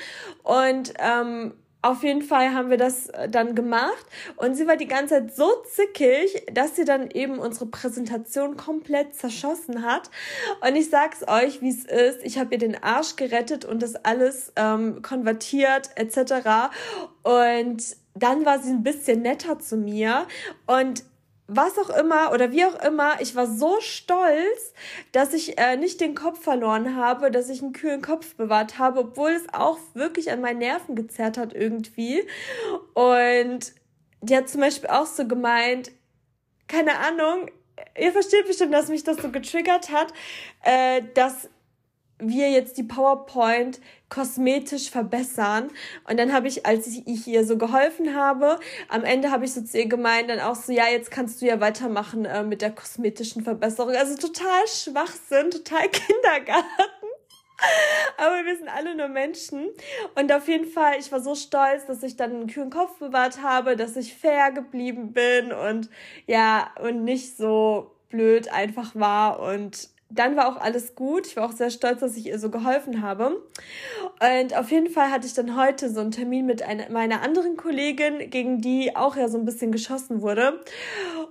Und 0.43 0.93
ähm, 0.99 1.55
auf 1.85 2.05
jeden 2.05 2.23
Fall 2.23 2.55
haben 2.55 2.71
wir 2.71 2.77
das 2.77 3.09
äh, 3.09 3.29
dann 3.29 3.57
gemacht 3.57 4.07
und 4.37 4.55
sie 4.55 4.69
war 4.69 4.77
die 4.77 4.87
ganze 4.87 5.15
Zeit 5.15 5.35
so 5.35 5.51
zickig, 5.69 6.47
dass 6.53 6.77
sie 6.77 6.85
dann 6.85 7.11
eben 7.11 7.41
unsere 7.41 7.67
Präsentation 7.67 8.57
komplett 8.57 9.17
zerschossen 9.17 9.83
hat. 9.83 10.09
Und 10.61 10.77
ich 10.77 10.91
sag's 10.91 11.27
euch, 11.27 11.61
wie 11.61 11.71
es 11.71 11.85
ist. 11.85 12.23
Ich 12.23 12.39
habe 12.39 12.55
ihr 12.55 12.59
den 12.59 12.81
Arsch 12.81 13.17
gerettet 13.17 13.65
und 13.65 13.83
das 13.83 13.97
alles 13.97 14.53
ähm, 14.55 15.03
konvertiert 15.03 15.91
etc. 15.97 16.71
Und 17.25 17.97
dann 18.15 18.45
war 18.45 18.61
sie 18.61 18.71
ein 18.71 18.85
bisschen 18.85 19.23
netter 19.23 19.59
zu 19.59 19.77
mir 19.77 20.27
und 20.67 21.03
was 21.57 21.79
auch 21.79 21.91
immer 21.91 22.33
oder 22.33 22.53
wie 22.53 22.65
auch 22.65 22.83
immer, 22.85 23.21
ich 23.21 23.35
war 23.35 23.47
so 23.47 23.81
stolz, 23.81 24.75
dass 25.13 25.35
ich 25.35 25.59
äh, 25.59 25.77
nicht 25.77 26.01
den 26.01 26.15
Kopf 26.15 26.43
verloren 26.43 26.97
habe, 26.97 27.31
dass 27.31 27.49
ich 27.49 27.63
einen 27.63 27.73
kühlen 27.73 28.03
Kopf 28.03 28.35
bewahrt 28.35 28.79
habe, 28.79 29.01
obwohl 29.01 29.31
es 29.31 29.45
auch 29.53 29.79
wirklich 29.95 30.31
an 30.31 30.41
meinen 30.41 30.59
Nerven 30.59 30.95
gezerrt 30.95 31.39
hat 31.39 31.53
irgendwie. 31.53 32.27
Und 32.95 33.73
die 34.21 34.37
hat 34.37 34.49
zum 34.49 34.61
Beispiel 34.61 34.91
auch 34.91 35.07
so 35.07 35.27
gemeint, 35.27 35.91
keine 36.69 36.99
Ahnung, 36.99 37.51
ihr 37.99 38.13
versteht 38.13 38.47
bestimmt, 38.47 38.73
dass 38.73 38.89
mich 38.89 39.05
das 39.05 39.19
so 39.19 39.31
getriggert 39.31 39.91
hat, 39.91 40.13
äh, 40.63 41.03
dass 41.15 41.49
wir 42.29 42.51
jetzt 42.51 42.79
die 42.79 42.83
PowerPoint 42.83 43.81
kosmetisch 44.09 44.91
verbessern. 44.91 45.71
Und 46.09 46.19
dann 46.19 46.33
habe 46.33 46.49
ich, 46.49 46.67
als 46.67 46.87
ich 46.87 47.27
ihr 47.27 47.47
so 47.47 47.57
geholfen 47.57 48.15
habe, 48.15 48.59
am 48.89 49.05
Ende 49.05 49.31
habe 49.31 49.45
ich 49.45 49.55
so 49.55 49.63
zu 49.63 49.79
ihr 49.79 49.89
gemeint, 49.89 50.29
dann 50.31 50.41
auch 50.41 50.55
so, 50.55 50.73
ja, 50.73 50.89
jetzt 50.89 51.11
kannst 51.11 51.41
du 51.41 51.47
ja 51.47 51.61
weitermachen 51.61 52.25
äh, 52.25 52.43
mit 52.43 52.63
der 52.63 52.73
kosmetischen 52.73 53.43
Verbesserung. 53.43 53.95
Also 53.95 54.17
total 54.17 54.67
Schwachsinn, 54.67 55.51
total 55.51 55.89
Kindergarten. 55.91 56.67
Aber 58.17 58.45
wir 58.45 58.57
sind 58.57 58.69
alle 58.69 58.95
nur 58.95 59.09
Menschen. 59.09 59.71
Und 60.15 60.33
auf 60.33 60.49
jeden 60.49 60.67
Fall, 60.67 60.99
ich 60.99 61.11
war 61.13 61.21
so 61.21 61.35
stolz, 61.35 61.87
dass 61.87 62.03
ich 62.03 62.17
dann 62.17 62.33
einen 62.33 62.47
kühlen 62.49 62.71
Kopf 62.71 62.99
bewahrt 62.99 63.41
habe, 63.43 63.77
dass 63.77 63.97
ich 63.97 64.15
fair 64.15 64.53
geblieben 64.53 65.13
bin 65.13 65.53
und 65.53 65.89
ja, 66.27 66.71
und 66.81 67.05
nicht 67.05 67.37
so 67.37 67.93
blöd 68.11 68.53
einfach 68.53 68.95
war 68.95 69.41
und 69.41 69.89
dann 70.15 70.37
war 70.37 70.49
auch 70.49 70.61
alles 70.61 70.95
gut. 70.95 71.27
Ich 71.27 71.37
war 71.37 71.45
auch 71.45 71.53
sehr 71.53 71.71
stolz, 71.71 72.01
dass 72.01 72.17
ich 72.17 72.27
ihr 72.27 72.39
so 72.39 72.51
geholfen 72.51 73.03
habe. 73.03 73.43
Und 74.21 74.57
auf 74.57 74.71
jeden 74.71 74.91
Fall 74.91 75.11
hatte 75.11 75.27
ich 75.27 75.35
dann 75.35 75.57
heute 75.57 75.89
so 75.91 76.01
einen 76.01 76.11
Termin 76.11 76.47
mit 76.47 76.63
einer, 76.63 76.91
meiner 76.91 77.23
anderen 77.23 77.57
Kollegin, 77.57 78.31
gegen 78.31 78.61
die 78.61 78.95
auch 78.95 79.17
ja 79.17 79.29
so 79.29 79.39
ein 79.39 79.45
bisschen 79.45 79.73
geschossen 79.73 80.23
wurde. 80.23 80.61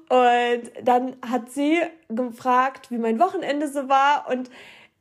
Und 0.10 0.72
dann 0.84 1.16
hat 1.22 1.52
sie 1.52 1.80
gefragt, 2.10 2.92
wie 2.92 2.98
mein 2.98 3.20
Wochenende 3.20 3.68
so 3.68 3.88
war. 3.88 4.28
Und 4.30 4.50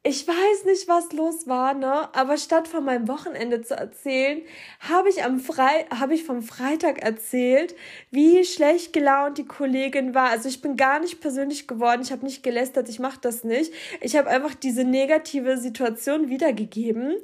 ich 0.03 0.27
weiß 0.27 0.65
nicht, 0.65 0.89
was 0.89 1.13
los 1.13 1.47
war, 1.47 1.75
ne? 1.75 2.09
Aber 2.15 2.39
statt 2.39 2.69
von 2.69 2.85
meinem 2.85 3.07
Wochenende 3.07 3.61
zu 3.61 3.75
erzählen, 3.75 4.41
habe 4.81 5.11
ich 5.11 5.23
am 5.23 5.41
Frei 5.41 5.87
habe 5.91 6.15
ich 6.15 6.25
vom 6.25 6.43
Freitag 6.43 7.03
erzählt, 7.03 7.75
wie 8.11 8.45
schlecht 8.45 8.95
gelaunt 8.95 9.37
die 9.37 9.45
Kollegin 9.45 10.15
war. 10.15 10.31
Also 10.31 10.49
ich 10.49 10.63
bin 10.63 10.77
gar 10.77 11.01
nicht 11.01 11.21
persönlich 11.21 11.69
geworden, 11.69 12.01
ich 12.03 12.13
habe 12.13 12.25
nicht 12.25 12.43
gelästert, 12.43 12.89
ich 12.89 12.99
mache 12.99 13.19
das 13.21 13.45
nicht. 13.45 13.75
Ich 14.01 14.17
habe 14.17 14.31
einfach 14.31 14.55
diese 14.55 14.85
negative 14.85 15.59
Situation 15.59 16.31
wiedergegeben 16.31 17.17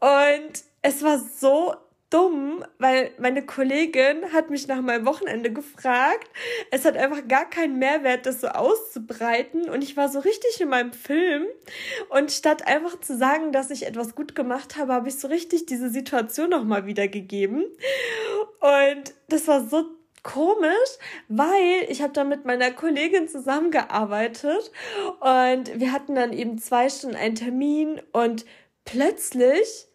und 0.00 0.64
es 0.80 1.02
war 1.02 1.18
so 1.18 1.74
dumm, 2.10 2.64
weil 2.78 3.10
meine 3.18 3.44
Kollegin 3.44 4.32
hat 4.32 4.50
mich 4.50 4.66
nach 4.66 4.80
meinem 4.80 5.04
Wochenende 5.04 5.52
gefragt. 5.52 6.30
Es 6.70 6.84
hat 6.84 6.96
einfach 6.96 7.28
gar 7.28 7.48
keinen 7.48 7.78
Mehrwert, 7.78 8.26
das 8.26 8.40
so 8.40 8.48
auszubreiten. 8.48 9.68
Und 9.68 9.82
ich 9.82 9.96
war 9.96 10.08
so 10.08 10.18
richtig 10.20 10.60
in 10.60 10.70
meinem 10.70 10.92
Film. 10.92 11.46
Und 12.08 12.32
statt 12.32 12.66
einfach 12.66 13.00
zu 13.00 13.16
sagen, 13.16 13.52
dass 13.52 13.70
ich 13.70 13.86
etwas 13.86 14.14
gut 14.14 14.34
gemacht 14.34 14.76
habe, 14.76 14.94
habe 14.94 15.08
ich 15.08 15.18
so 15.18 15.28
richtig 15.28 15.66
diese 15.66 15.90
Situation 15.90 16.50
nochmal 16.50 16.86
wiedergegeben. 16.86 17.64
Und 18.60 19.14
das 19.28 19.46
war 19.46 19.66
so 19.68 19.84
komisch, 20.22 20.98
weil 21.28 21.86
ich 21.88 22.02
habe 22.02 22.12
da 22.12 22.24
mit 22.24 22.44
meiner 22.44 22.70
Kollegin 22.70 23.28
zusammengearbeitet 23.28 24.72
und 25.20 25.78
wir 25.78 25.92
hatten 25.92 26.14
dann 26.14 26.32
eben 26.32 26.58
zwei 26.58 26.88
Stunden 26.88 27.16
einen 27.16 27.34
Termin 27.34 28.02
und 28.12 28.44
plötzlich 28.84 29.86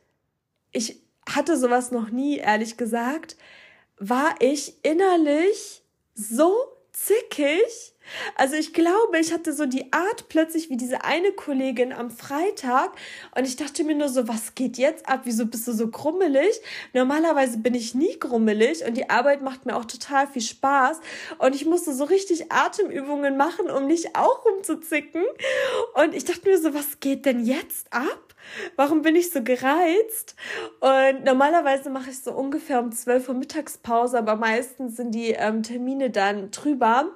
ich 0.72 1.03
hatte 1.30 1.58
sowas 1.58 1.92
noch 1.92 2.10
nie, 2.10 2.38
ehrlich 2.38 2.78
gesagt, 2.78 3.38
war 3.98 4.36
ich 4.40 4.84
innerlich 4.84 5.84
so 6.14 6.54
zickig. 6.94 7.94
Also 8.36 8.56
ich 8.56 8.74
glaube, 8.74 9.18
ich 9.20 9.32
hatte 9.32 9.54
so 9.54 9.66
die 9.66 9.92
Art 9.94 10.28
plötzlich 10.28 10.70
wie 10.70 10.78
diese 10.78 11.06
eine 11.06 11.32
Kollegin 11.32 11.94
am 11.94 12.12
Freitag 12.12 12.92
und 13.36 13.46
ich 13.46 13.56
dachte 13.56 13.84
mir 13.84 13.96
nur 13.96 14.10
so, 14.10 14.28
was 14.28 14.56
geht 14.56 14.78
jetzt 14.78 15.08
ab? 15.08 15.22
Wieso 15.24 15.46
bist 15.46 15.68
du 15.68 15.72
so 15.72 15.88
grummelig? 15.88 16.60
Normalerweise 16.94 17.58
bin 17.60 17.74
ich 17.76 17.96
nie 17.96 18.20
grummelig 18.20 18.86
und 18.86 18.96
die 18.96 19.10
Arbeit 19.10 19.42
macht 19.42 19.66
mir 19.66 19.76
auch 19.78 19.86
total 19.86 20.28
viel 20.28 20.42
Spaß 20.42 21.00
und 21.40 21.56
ich 21.56 21.66
musste 21.66 21.94
so 21.94 22.04
richtig 22.04 22.52
Atemübungen 22.52 23.38
machen, 23.38 23.70
um 23.70 23.88
nicht 23.88 24.16
auch 24.16 24.46
rumzuzicken 24.46 25.24
und 25.96 26.14
ich 26.14 26.26
dachte 26.26 26.48
mir 26.48 26.60
so, 26.60 26.74
was 26.74 27.00
geht 27.00 27.26
denn 27.26 27.46
jetzt 27.46 27.88
ab? 27.92 28.33
Warum 28.76 29.02
bin 29.02 29.16
ich 29.16 29.32
so 29.32 29.44
gereizt? 29.44 30.36
Und 30.80 31.24
normalerweise 31.24 31.90
mache 31.90 32.10
ich 32.10 32.20
so 32.20 32.32
ungefähr 32.32 32.80
um 32.80 32.92
12 32.92 33.30
Uhr 33.30 33.36
Mittagspause, 33.36 34.18
aber 34.18 34.36
meistens 34.36 34.98
sind 34.98 35.14
die 35.14 35.32
ähm, 35.32 35.64
Termine 35.64 36.10
dann 36.10 36.52
drüber. 36.52 37.08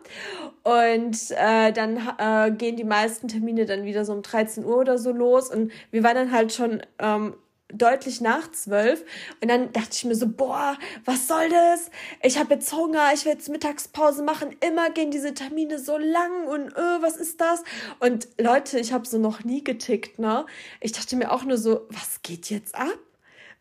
Und 0.63 1.17
äh, 1.31 1.71
dann 1.71 1.97
äh, 2.17 2.51
gehen 2.51 2.75
die 2.75 2.83
meisten 2.83 3.27
Termine 3.27 3.65
dann 3.65 3.85
wieder 3.85 4.05
so 4.05 4.13
um 4.13 4.21
13 4.21 4.65
Uhr 4.65 4.77
oder 4.77 4.97
so 4.97 5.11
los. 5.11 5.49
Und 5.49 5.71
wir 5.91 6.03
waren 6.03 6.15
dann 6.15 6.31
halt 6.31 6.53
schon 6.53 6.81
ähm, 6.99 7.35
deutlich 7.73 8.21
nach 8.21 8.51
zwölf. 8.51 9.03
Und 9.41 9.49
dann 9.49 9.71
dachte 9.73 9.89
ich 9.91 10.05
mir 10.05 10.15
so, 10.15 10.27
boah, 10.27 10.77
was 11.05 11.27
soll 11.27 11.49
das? 11.49 11.91
Ich 12.21 12.37
habe 12.37 12.55
jetzt 12.55 12.71
Hunger, 12.73 13.11
ich 13.13 13.25
will 13.25 13.33
jetzt 13.33 13.49
Mittagspause 13.49 14.23
machen. 14.23 14.55
Immer 14.61 14.89
gehen 14.89 15.11
diese 15.11 15.33
Termine 15.33 15.79
so 15.79 15.97
lang 15.97 16.47
und 16.47 16.75
öh, 16.75 17.01
was 17.01 17.17
ist 17.17 17.41
das? 17.41 17.63
Und 17.99 18.27
Leute, 18.39 18.79
ich 18.79 18.93
habe 18.93 19.05
so 19.05 19.17
noch 19.17 19.43
nie 19.43 19.63
getickt, 19.63 20.19
ne? 20.19 20.45
Ich 20.79 20.93
dachte 20.93 21.15
mir 21.15 21.31
auch 21.31 21.43
nur 21.43 21.57
so, 21.57 21.87
was 21.89 22.21
geht 22.21 22.49
jetzt 22.49 22.75
ab? 22.75 22.97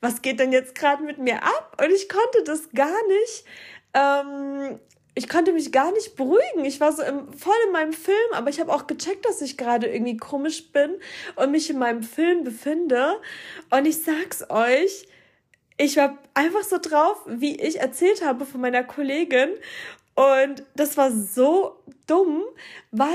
Was 0.01 0.23
geht 0.23 0.39
denn 0.39 0.53
jetzt 0.53 0.75
gerade 0.75 1.03
mit 1.03 1.19
mir 1.19 1.43
ab? 1.43 1.81
Und 1.83 1.91
ich 1.91 2.09
konnte 2.09 2.45
das 2.45 2.71
gar 2.75 3.07
nicht 3.09 3.45
ähm, 3.95 4.79
ich 5.19 5.31
konnte 5.31 5.53
mich 5.53 5.73
gar 5.73 5.93
nicht 5.93 6.15
beruhigen. 6.15 6.67
Ich 6.67 6.79
war 6.79 6.93
so 6.93 7.03
im, 7.03 7.33
voll 7.33 7.57
in 7.67 7.73
meinem 7.73 7.95
Film, 7.95 8.17
aber 8.33 8.51
ich 8.51 8.61
habe 8.61 8.73
auch 8.73 8.87
gecheckt, 8.87 9.25
dass 9.25 9.41
ich 9.41 9.57
gerade 9.57 9.87
irgendwie 9.87 10.19
komisch 10.19 10.71
bin 10.73 10.91
und 11.37 11.51
mich 11.51 11.71
in 11.71 11.79
meinem 11.79 12.03
Film 12.03 12.45
befinde. 12.45 13.19
Und 13.71 13.87
ich 13.87 14.03
sag's 14.03 14.45
euch, 14.51 15.09
ich 15.79 15.97
war 15.97 16.19
einfach 16.35 16.65
so 16.65 16.77
drauf, 16.79 17.17
wie 17.27 17.57
ich 17.57 17.81
erzählt 17.81 18.23
habe 18.23 18.45
von 18.45 18.61
meiner 18.61 18.85
Kollegin. 18.85 19.49
Und 20.17 20.65
das 20.75 20.97
war 20.97 21.13
so 21.13 21.77
dumm, 22.07 22.43
weil 22.91 23.07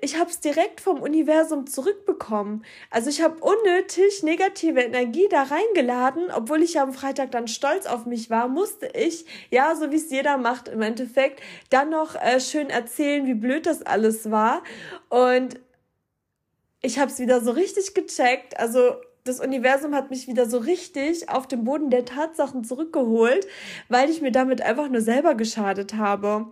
ich 0.00 0.18
habe 0.18 0.30
es 0.30 0.40
direkt 0.40 0.80
vom 0.80 1.02
Universum 1.02 1.66
zurückbekommen. 1.66 2.64
Also 2.90 3.10
ich 3.10 3.20
habe 3.20 3.36
unnötig 3.40 4.22
negative 4.22 4.80
Energie 4.80 5.28
da 5.28 5.42
reingeladen, 5.42 6.30
obwohl 6.34 6.62
ich 6.62 6.74
ja 6.74 6.82
am 6.82 6.94
Freitag 6.94 7.30
dann 7.32 7.46
stolz 7.46 7.84
auf 7.84 8.06
mich 8.06 8.30
war, 8.30 8.48
musste 8.48 8.86
ich, 8.86 9.26
ja, 9.50 9.74
so 9.76 9.90
wie 9.90 9.96
es 9.96 10.10
jeder 10.10 10.38
macht 10.38 10.68
im 10.68 10.80
Endeffekt, 10.80 11.42
dann 11.68 11.90
noch 11.90 12.14
äh, 12.14 12.40
schön 12.40 12.70
erzählen, 12.70 13.26
wie 13.26 13.34
blöd 13.34 13.66
das 13.66 13.82
alles 13.82 14.30
war. 14.30 14.62
Und 15.10 15.60
ich 16.80 16.98
habe 16.98 17.10
es 17.10 17.18
wieder 17.18 17.42
so 17.42 17.50
richtig 17.50 17.92
gecheckt. 17.92 18.58
Also 18.58 18.94
das 19.26 19.40
Universum 19.40 19.94
hat 19.94 20.10
mich 20.10 20.28
wieder 20.28 20.46
so 20.46 20.58
richtig 20.58 21.28
auf 21.28 21.46
den 21.46 21.64
Boden 21.64 21.90
der 21.90 22.04
Tatsachen 22.04 22.64
zurückgeholt, 22.64 23.46
weil 23.88 24.08
ich 24.08 24.20
mir 24.20 24.32
damit 24.32 24.62
einfach 24.62 24.88
nur 24.88 25.00
selber 25.00 25.34
geschadet 25.34 25.94
habe. 25.94 26.46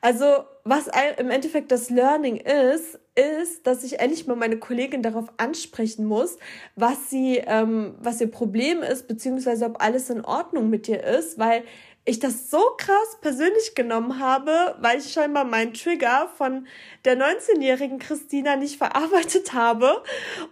Also, 0.00 0.26
was 0.64 0.88
im 1.18 1.30
Endeffekt 1.30 1.72
das 1.72 1.90
Learning 1.90 2.36
ist, 2.36 2.98
ist, 3.14 3.66
dass 3.66 3.82
ich 3.82 3.98
endlich 3.98 4.26
mal 4.26 4.36
meine 4.36 4.58
Kollegin 4.58 5.02
darauf 5.02 5.26
ansprechen 5.36 6.04
muss, 6.04 6.38
was 6.76 7.10
sie, 7.10 7.42
ähm, 7.46 7.94
was 8.00 8.20
ihr 8.20 8.30
Problem 8.30 8.82
ist, 8.82 9.08
beziehungsweise 9.08 9.66
ob 9.66 9.82
alles 9.82 10.10
in 10.10 10.24
Ordnung 10.24 10.70
mit 10.70 10.88
ihr 10.88 11.02
ist, 11.02 11.38
weil 11.38 11.64
ich 12.10 12.18
das 12.18 12.50
so 12.50 12.60
krass 12.76 13.18
persönlich 13.20 13.74
genommen 13.76 14.18
habe, 14.18 14.74
weil 14.80 14.98
ich 14.98 15.12
scheinbar 15.12 15.44
meinen 15.44 15.74
Trigger 15.74 16.28
von 16.36 16.66
der 17.04 17.16
19-jährigen 17.16 18.00
Christina 18.00 18.56
nicht 18.56 18.78
verarbeitet 18.78 19.52
habe. 19.52 20.02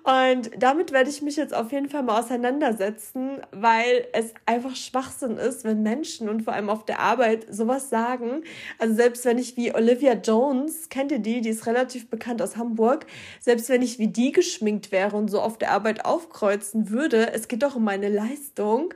Und 0.05 0.50
damit 0.57 0.93
werde 0.93 1.11
ich 1.11 1.21
mich 1.21 1.37
jetzt 1.37 1.53
auf 1.53 1.73
jeden 1.73 1.88
Fall 1.88 2.05
mal 2.05 2.21
auseinandersetzen, 2.21 3.43
weil 3.50 4.07
es 4.12 4.35
einfach 4.47 4.77
Schwachsinn 4.77 5.37
ist, 5.37 5.65
wenn 5.65 5.83
Menschen 5.83 6.29
und 6.29 6.43
vor 6.43 6.53
allem 6.53 6.71
auf 6.71 6.85
der 6.85 7.00
Arbeit 7.00 7.47
sowas 7.50 7.91
sagen. 7.91 8.45
Also 8.79 8.95
selbst 8.95 9.25
wenn 9.25 9.38
ich 9.38 9.57
wie 9.57 9.75
Olivia 9.75 10.12
Jones, 10.12 10.88
kennt 10.88 11.11
ihr 11.11 11.19
die, 11.19 11.41
die 11.41 11.50
ist 11.50 11.67
relativ 11.67 12.09
bekannt 12.09 12.41
aus 12.41 12.57
Hamburg, 12.57 13.07
selbst 13.41 13.69
wenn 13.69 13.83
ich 13.83 13.99
wie 13.99 14.09
die 14.09 14.31
geschminkt 14.31 14.93
wäre 14.93 15.17
und 15.17 15.29
so 15.29 15.41
auf 15.41 15.59
der 15.59 15.73
Arbeit 15.73 16.05
aufkreuzen 16.05 16.91
würde, 16.91 17.33
es 17.33 17.49
geht 17.49 17.65
doch 17.65 17.75
um 17.75 17.85
meine 17.85 18.09
Leistung. 18.09 18.95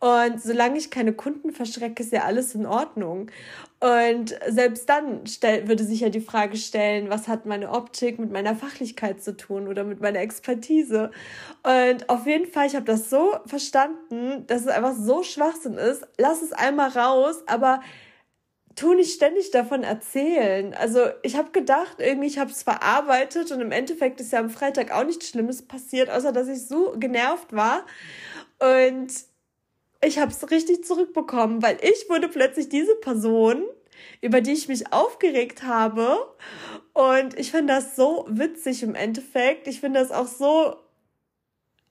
Und 0.00 0.42
solange 0.42 0.78
ich 0.78 0.90
keine 0.90 1.12
Kunden 1.12 1.52
verschrecke, 1.52 1.99
ist 2.00 2.12
ja 2.12 2.24
alles 2.24 2.54
in 2.54 2.66
Ordnung. 2.66 3.30
Und 3.80 4.38
selbst 4.48 4.88
dann 4.88 5.22
würde 5.64 5.84
sich 5.84 6.00
ja 6.00 6.10
die 6.10 6.20
Frage 6.20 6.56
stellen, 6.56 7.08
was 7.08 7.28
hat 7.28 7.46
meine 7.46 7.70
Optik 7.70 8.18
mit 8.18 8.30
meiner 8.30 8.54
Fachlichkeit 8.54 9.22
zu 9.22 9.36
tun 9.36 9.68
oder 9.68 9.84
mit 9.84 10.00
meiner 10.00 10.20
Expertise? 10.20 11.10
Und 11.62 12.08
auf 12.08 12.26
jeden 12.26 12.50
Fall, 12.50 12.66
ich 12.66 12.74
habe 12.74 12.84
das 12.84 13.08
so 13.08 13.36
verstanden, 13.46 14.46
dass 14.46 14.62
es 14.62 14.68
einfach 14.68 14.94
so 14.94 15.22
Schwachsinn 15.22 15.74
ist. 15.74 16.06
Lass 16.18 16.42
es 16.42 16.52
einmal 16.52 16.90
raus, 16.90 17.42
aber 17.46 17.80
tu 18.76 18.94
nicht 18.94 19.14
ständig 19.14 19.50
davon 19.50 19.82
erzählen. 19.82 20.74
Also 20.74 21.00
ich 21.22 21.36
habe 21.36 21.50
gedacht, 21.50 21.96
irgendwie 21.98 22.28
ich 22.28 22.38
habe 22.38 22.50
es 22.50 22.62
verarbeitet 22.62 23.50
und 23.52 23.60
im 23.60 23.72
Endeffekt 23.72 24.20
ist 24.20 24.32
ja 24.32 24.38
am 24.38 24.50
Freitag 24.50 24.92
auch 24.92 25.04
nichts 25.04 25.28
Schlimmes 25.28 25.62
passiert, 25.62 26.10
außer 26.10 26.32
dass 26.32 26.48
ich 26.48 26.66
so 26.66 26.94
genervt 26.96 27.52
war. 27.54 27.84
Und 28.58 29.12
ich 30.04 30.18
habe 30.18 30.30
es 30.30 30.50
richtig 30.50 30.84
zurückbekommen, 30.84 31.62
weil 31.62 31.78
ich 31.82 32.08
wurde 32.08 32.28
plötzlich 32.28 32.68
diese 32.68 32.94
Person, 32.96 33.64
über 34.20 34.40
die 34.40 34.52
ich 34.52 34.68
mich 34.68 34.92
aufgeregt 34.92 35.62
habe. 35.62 36.16
Und 36.92 37.38
ich 37.38 37.50
finde 37.50 37.74
das 37.74 37.96
so 37.96 38.26
witzig 38.28 38.82
im 38.82 38.94
Endeffekt. 38.94 39.66
Ich 39.66 39.80
finde 39.80 40.00
das 40.00 40.10
auch 40.10 40.26
so 40.26 40.76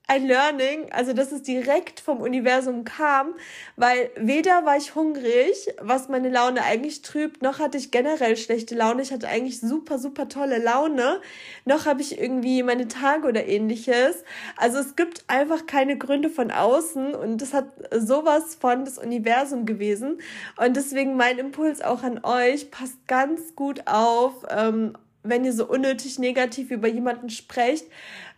ein 0.09 0.25
Learning, 0.25 0.91
also 0.91 1.13
dass 1.13 1.31
es 1.31 1.43
direkt 1.43 1.99
vom 1.99 2.19
Universum 2.19 2.83
kam, 2.83 3.35
weil 3.75 4.09
weder 4.15 4.65
war 4.65 4.75
ich 4.75 4.95
hungrig, 4.95 5.71
was 5.79 6.09
meine 6.09 6.29
Laune 6.29 6.63
eigentlich 6.63 7.03
trübt, 7.03 7.43
noch 7.43 7.59
hatte 7.59 7.77
ich 7.77 7.91
generell 7.91 8.35
schlechte 8.35 8.73
Laune. 8.73 9.03
Ich 9.03 9.11
hatte 9.11 9.27
eigentlich 9.27 9.61
super, 9.61 9.99
super 9.99 10.27
tolle 10.27 10.57
Laune, 10.57 11.21
noch 11.65 11.85
habe 11.85 12.01
ich 12.01 12.19
irgendwie 12.19 12.63
meine 12.63 12.87
Tage 12.87 13.27
oder 13.27 13.45
ähnliches. 13.45 14.23
Also 14.57 14.79
es 14.79 14.95
gibt 14.95 15.25
einfach 15.27 15.67
keine 15.67 15.95
Gründe 15.95 16.31
von 16.31 16.49
außen 16.49 17.13
und 17.13 17.39
das 17.39 17.53
hat 17.53 17.67
sowas 17.91 18.55
von 18.55 18.85
das 18.85 18.97
Universum 18.97 19.67
gewesen. 19.67 20.19
Und 20.57 20.75
deswegen 20.75 21.17
mein 21.17 21.37
Impuls 21.37 21.83
auch 21.83 22.01
an 22.01 22.21
euch, 22.23 22.71
passt 22.71 23.05
ganz 23.05 23.55
gut 23.55 23.85
auf, 23.85 24.33
ähm, 24.49 24.93
wenn 25.21 25.45
ihr 25.45 25.53
so 25.53 25.67
unnötig 25.67 26.17
negativ 26.17 26.71
über 26.71 26.87
jemanden 26.87 27.29
sprecht, 27.29 27.85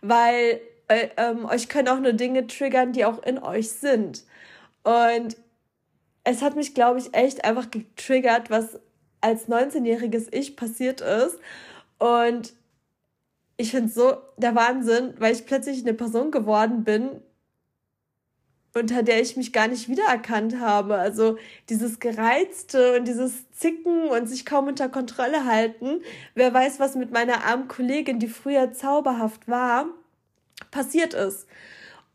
weil 0.02 0.60
ähm, 1.16 1.44
euch 1.44 1.68
können 1.68 1.88
auch 1.88 2.00
nur 2.00 2.12
Dinge 2.12 2.46
triggern, 2.46 2.92
die 2.92 3.04
auch 3.04 3.22
in 3.22 3.38
euch 3.38 3.70
sind. 3.70 4.24
Und 4.82 5.36
es 6.24 6.42
hat 6.42 6.56
mich, 6.56 6.74
glaube 6.74 6.98
ich, 6.98 7.14
echt 7.14 7.44
einfach 7.44 7.70
getriggert, 7.70 8.50
was 8.50 8.78
als 9.20 9.48
19-jähriges 9.48 10.32
Ich 10.32 10.56
passiert 10.56 11.00
ist. 11.00 11.38
Und 11.98 12.52
ich 13.56 13.70
finde 13.70 13.88
es 13.88 13.94
so 13.94 14.16
der 14.36 14.54
Wahnsinn, 14.54 15.14
weil 15.18 15.32
ich 15.32 15.46
plötzlich 15.46 15.82
eine 15.82 15.94
Person 15.94 16.30
geworden 16.30 16.84
bin, 16.84 17.22
unter 18.74 19.02
der 19.02 19.20
ich 19.20 19.36
mich 19.36 19.52
gar 19.52 19.68
nicht 19.68 19.88
wiedererkannt 19.88 20.58
habe. 20.58 20.96
Also 20.96 21.38
dieses 21.68 22.00
Gereizte 22.00 22.96
und 22.96 23.06
dieses 23.06 23.50
Zicken 23.50 24.08
und 24.08 24.26
sich 24.28 24.46
kaum 24.46 24.68
unter 24.68 24.88
Kontrolle 24.88 25.44
halten. 25.44 26.02
Wer 26.34 26.52
weiß, 26.52 26.80
was 26.80 26.96
mit 26.96 27.12
meiner 27.12 27.44
armen 27.44 27.68
Kollegin, 27.68 28.18
die 28.18 28.28
früher 28.28 28.72
zauberhaft 28.72 29.46
war, 29.48 29.86
passiert 30.70 31.14
ist. 31.14 31.46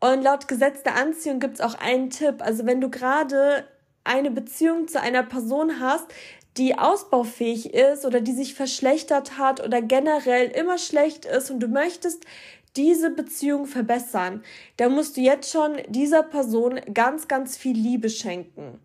Und 0.00 0.22
laut 0.22 0.48
Gesetz 0.48 0.82
der 0.82 0.96
Anziehung 0.96 1.40
gibt 1.40 1.54
es 1.54 1.60
auch 1.60 1.74
einen 1.74 2.10
Tipp. 2.10 2.36
Also 2.40 2.66
wenn 2.66 2.80
du 2.80 2.88
gerade 2.88 3.64
eine 4.04 4.30
Beziehung 4.30 4.88
zu 4.88 5.00
einer 5.00 5.22
Person 5.22 5.80
hast, 5.80 6.06
die 6.56 6.76
ausbaufähig 6.76 7.72
ist 7.74 8.04
oder 8.04 8.20
die 8.20 8.32
sich 8.32 8.54
verschlechtert 8.54 9.38
hat 9.38 9.62
oder 9.64 9.80
generell 9.80 10.50
immer 10.50 10.78
schlecht 10.78 11.24
ist 11.24 11.50
und 11.50 11.60
du 11.60 11.68
möchtest 11.68 12.24
diese 12.78 13.10
Beziehung 13.10 13.66
verbessern, 13.66 14.42
dann 14.76 14.92
musst 14.92 15.16
du 15.16 15.20
jetzt 15.20 15.50
schon 15.50 15.76
dieser 15.88 16.22
Person 16.22 16.80
ganz, 16.94 17.28
ganz 17.28 17.56
viel 17.56 17.76
Liebe 17.76 18.08
schenken. 18.08 18.80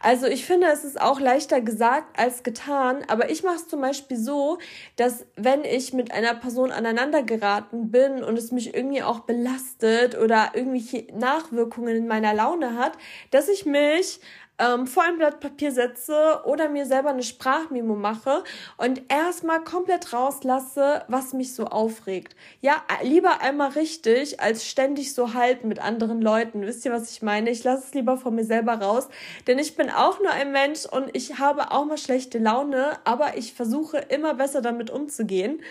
Also 0.00 0.26
ich 0.26 0.44
finde, 0.44 0.68
es 0.68 0.84
ist 0.84 1.00
auch 1.00 1.20
leichter 1.20 1.60
gesagt 1.60 2.18
als 2.18 2.42
getan, 2.42 3.04
aber 3.08 3.30
ich 3.30 3.42
mache 3.42 3.56
es 3.56 3.68
zum 3.68 3.80
Beispiel 3.80 4.16
so, 4.16 4.58
dass 4.96 5.26
wenn 5.36 5.64
ich 5.64 5.92
mit 5.92 6.12
einer 6.12 6.34
Person 6.34 6.72
aneinander 6.72 7.22
geraten 7.22 7.90
bin 7.90 8.22
und 8.22 8.38
es 8.38 8.52
mich 8.52 8.74
irgendwie 8.74 9.02
auch 9.02 9.20
belastet 9.20 10.18
oder 10.18 10.52
irgendwelche 10.54 11.06
Nachwirkungen 11.14 11.96
in 11.96 12.08
meiner 12.08 12.34
Laune 12.34 12.76
hat, 12.76 12.92
dass 13.30 13.48
ich 13.48 13.66
mich 13.66 14.20
ähm, 14.60 14.86
vor 14.86 15.02
ein 15.02 15.16
Blatt 15.16 15.40
Papier 15.40 15.72
setze 15.72 16.42
oder 16.44 16.68
mir 16.68 16.86
selber 16.86 17.10
eine 17.10 17.22
Sprachmemo 17.22 17.96
mache 17.96 18.44
und 18.76 19.02
erstmal 19.08 19.64
komplett 19.64 20.12
rauslasse, 20.12 21.02
was 21.08 21.32
mich 21.32 21.54
so 21.54 21.64
aufregt. 21.66 22.36
Ja, 22.60 22.82
lieber 23.02 23.40
einmal 23.40 23.70
richtig, 23.70 24.40
als 24.40 24.66
ständig 24.66 25.14
so 25.14 25.34
halten 25.34 25.68
mit 25.68 25.80
anderen 25.80 26.20
Leuten. 26.20 26.62
Wisst 26.62 26.84
ihr, 26.84 26.92
was 26.92 27.10
ich 27.10 27.22
meine? 27.22 27.50
Ich 27.50 27.64
lasse 27.64 27.84
es 27.86 27.94
lieber 27.94 28.16
von 28.16 28.34
mir 28.34 28.44
selber 28.44 28.74
raus, 28.74 29.08
denn 29.46 29.58
ich 29.58 29.76
bin 29.76 29.90
auch 29.90 30.20
nur 30.20 30.30
ein 30.30 30.52
Mensch 30.52 30.84
und 30.84 31.08
ich 31.14 31.38
habe 31.38 31.70
auch 31.70 31.86
mal 31.86 31.98
schlechte 31.98 32.38
Laune, 32.38 32.98
aber 33.04 33.36
ich 33.36 33.54
versuche 33.54 33.96
immer 33.96 34.34
besser 34.34 34.60
damit 34.60 34.90
umzugehen. 34.90 35.62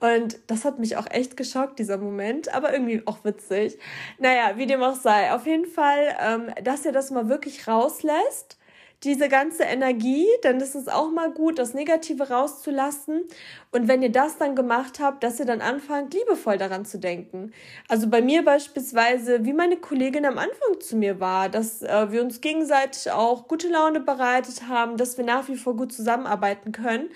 Und 0.00 0.38
das 0.46 0.64
hat 0.64 0.78
mich 0.78 0.96
auch 0.96 1.06
echt 1.10 1.36
geschockt, 1.36 1.78
dieser 1.78 1.98
Moment, 1.98 2.52
aber 2.54 2.72
irgendwie 2.72 3.02
auch 3.06 3.24
witzig. 3.24 3.78
Naja, 4.18 4.56
wie 4.56 4.66
dem 4.66 4.82
auch 4.82 4.94
sei. 4.94 5.32
Auf 5.32 5.46
jeden 5.46 5.66
Fall, 5.66 6.16
ähm, 6.20 6.50
dass 6.62 6.84
ihr 6.84 6.92
das 6.92 7.10
mal 7.10 7.28
wirklich 7.28 7.66
rauslässt 7.66 8.58
diese 9.04 9.28
ganze 9.28 9.64
Energie, 9.64 10.26
dann 10.42 10.58
ist 10.60 10.74
es 10.74 10.88
auch 10.88 11.10
mal 11.10 11.30
gut, 11.30 11.58
das 11.58 11.74
Negative 11.74 12.30
rauszulassen. 12.30 13.24
Und 13.70 13.88
wenn 13.88 14.02
ihr 14.02 14.10
das 14.10 14.38
dann 14.38 14.56
gemacht 14.56 15.00
habt, 15.00 15.22
dass 15.22 15.38
ihr 15.38 15.44
dann 15.44 15.60
anfangt, 15.60 16.14
liebevoll 16.14 16.56
daran 16.56 16.86
zu 16.86 16.98
denken. 16.98 17.52
Also 17.88 18.08
bei 18.08 18.22
mir 18.22 18.42
beispielsweise, 18.42 19.44
wie 19.44 19.52
meine 19.52 19.76
Kollegin 19.76 20.24
am 20.24 20.38
Anfang 20.38 20.80
zu 20.80 20.96
mir 20.96 21.20
war, 21.20 21.50
dass 21.50 21.82
äh, 21.82 22.10
wir 22.10 22.22
uns 22.22 22.40
gegenseitig 22.40 23.12
auch 23.12 23.48
gute 23.48 23.68
Laune 23.68 24.00
bereitet 24.00 24.66
haben, 24.66 24.96
dass 24.96 25.18
wir 25.18 25.24
nach 25.24 25.46
wie 25.48 25.56
vor 25.56 25.76
gut 25.76 25.92
zusammenarbeiten 25.92 26.72
können. 26.72 27.10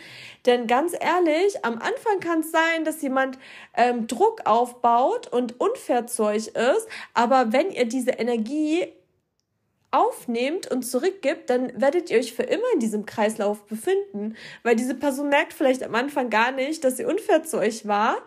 Denn 0.44 0.66
ganz 0.66 0.92
ehrlich, 0.92 1.64
am 1.64 1.74
Anfang 1.74 2.20
kann 2.20 2.40
es 2.40 2.50
sein, 2.50 2.84
dass 2.84 3.00
jemand 3.00 3.38
ähm, 3.74 4.06
Druck 4.06 4.42
aufbaut 4.44 5.32
und 5.32 5.58
unfair 5.58 6.06
zu 6.06 6.24
euch 6.24 6.48
ist. 6.48 6.88
Aber 7.14 7.52
wenn 7.52 7.70
ihr 7.70 7.86
diese 7.86 8.10
Energie 8.12 8.86
aufnehmt 9.92 10.70
und 10.70 10.82
zurückgibt, 10.82 11.50
dann 11.50 11.72
werdet 11.80 12.10
ihr 12.10 12.18
euch 12.18 12.32
für 12.32 12.44
immer 12.44 12.64
in 12.74 12.80
diesem 12.80 13.06
Kreislauf 13.06 13.64
befinden, 13.66 14.36
weil 14.62 14.76
diese 14.76 14.94
Person 14.94 15.28
merkt 15.28 15.52
vielleicht 15.52 15.82
am 15.82 15.94
Anfang 15.94 16.30
gar 16.30 16.52
nicht, 16.52 16.84
dass 16.84 16.96
sie 16.96 17.04
unfair 17.04 17.42
zu 17.42 17.58
euch 17.58 17.86
war, 17.88 18.18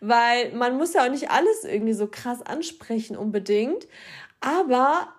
weil 0.00 0.52
man 0.52 0.76
muss 0.76 0.94
ja 0.94 1.04
auch 1.04 1.10
nicht 1.10 1.30
alles 1.30 1.64
irgendwie 1.64 1.92
so 1.92 2.08
krass 2.08 2.42
ansprechen 2.42 3.16
unbedingt, 3.16 3.86
aber 4.40 5.14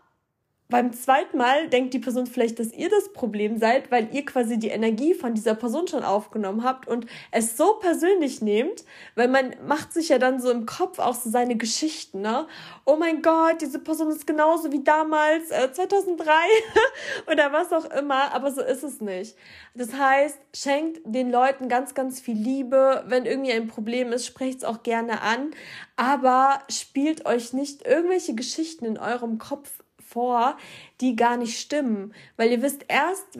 beim 0.73 0.91
zweiten 0.91 1.38
Mal 1.38 1.69
denkt 1.69 1.93
die 1.93 1.99
Person 1.99 2.25
vielleicht, 2.25 2.57
dass 2.57 2.73
ihr 2.73 2.89
das 2.89 3.13
Problem 3.13 3.59
seid, 3.59 3.91
weil 3.91 4.09
ihr 4.12 4.25
quasi 4.25 4.57
die 4.57 4.69
Energie 4.69 5.13
von 5.13 5.36
dieser 5.36 5.53
Person 5.53 5.88
schon 5.88 6.03
aufgenommen 6.03 6.63
habt 6.63 6.88
und 6.88 7.05
es 7.29 7.57
so 7.57 7.75
persönlich 7.75 8.41
nehmt, 8.41 8.83
weil 9.13 9.27
man 9.27 9.53
macht 9.67 9.93
sich 9.93 10.09
ja 10.09 10.17
dann 10.17 10.41
so 10.41 10.49
im 10.49 10.65
Kopf 10.65 10.97
auch 10.97 11.13
so 11.13 11.29
seine 11.29 11.57
Geschichten, 11.57 12.21
ne? 12.21 12.47
Oh 12.86 12.95
mein 12.95 13.21
Gott, 13.21 13.62
diese 13.62 13.77
Person 13.77 14.09
ist 14.09 14.25
genauso 14.25 14.71
wie 14.71 14.83
damals, 14.83 15.51
äh, 15.51 15.71
2003 15.71 16.33
oder 17.31 17.53
was 17.53 17.71
auch 17.71 17.86
immer, 17.91 18.33
aber 18.33 18.49
so 18.49 18.63
ist 18.63 18.81
es 18.81 18.99
nicht. 18.99 19.36
Das 19.75 19.93
heißt, 19.93 20.39
schenkt 20.55 21.01
den 21.05 21.29
Leuten 21.29 21.69
ganz, 21.69 21.93
ganz 21.93 22.19
viel 22.19 22.36
Liebe. 22.36 23.03
Wenn 23.05 23.27
irgendwie 23.27 23.51
ein 23.51 23.67
Problem 23.67 24.12
ist, 24.12 24.25
sprecht 24.25 24.57
es 24.57 24.63
auch 24.63 24.81
gerne 24.81 25.21
an, 25.21 25.51
aber 25.97 26.63
spielt 26.67 27.27
euch 27.27 27.53
nicht 27.53 27.86
irgendwelche 27.86 28.33
Geschichten 28.33 28.86
in 28.86 28.97
eurem 28.97 29.38
Kopf 29.38 29.83
vor, 30.13 30.56
die 31.02 31.15
gar 31.15 31.38
nicht 31.38 31.60
stimmen. 31.60 32.13
Weil 32.38 32.52
ihr 32.52 32.62
wisst 32.62 32.86
erst, 32.88 33.38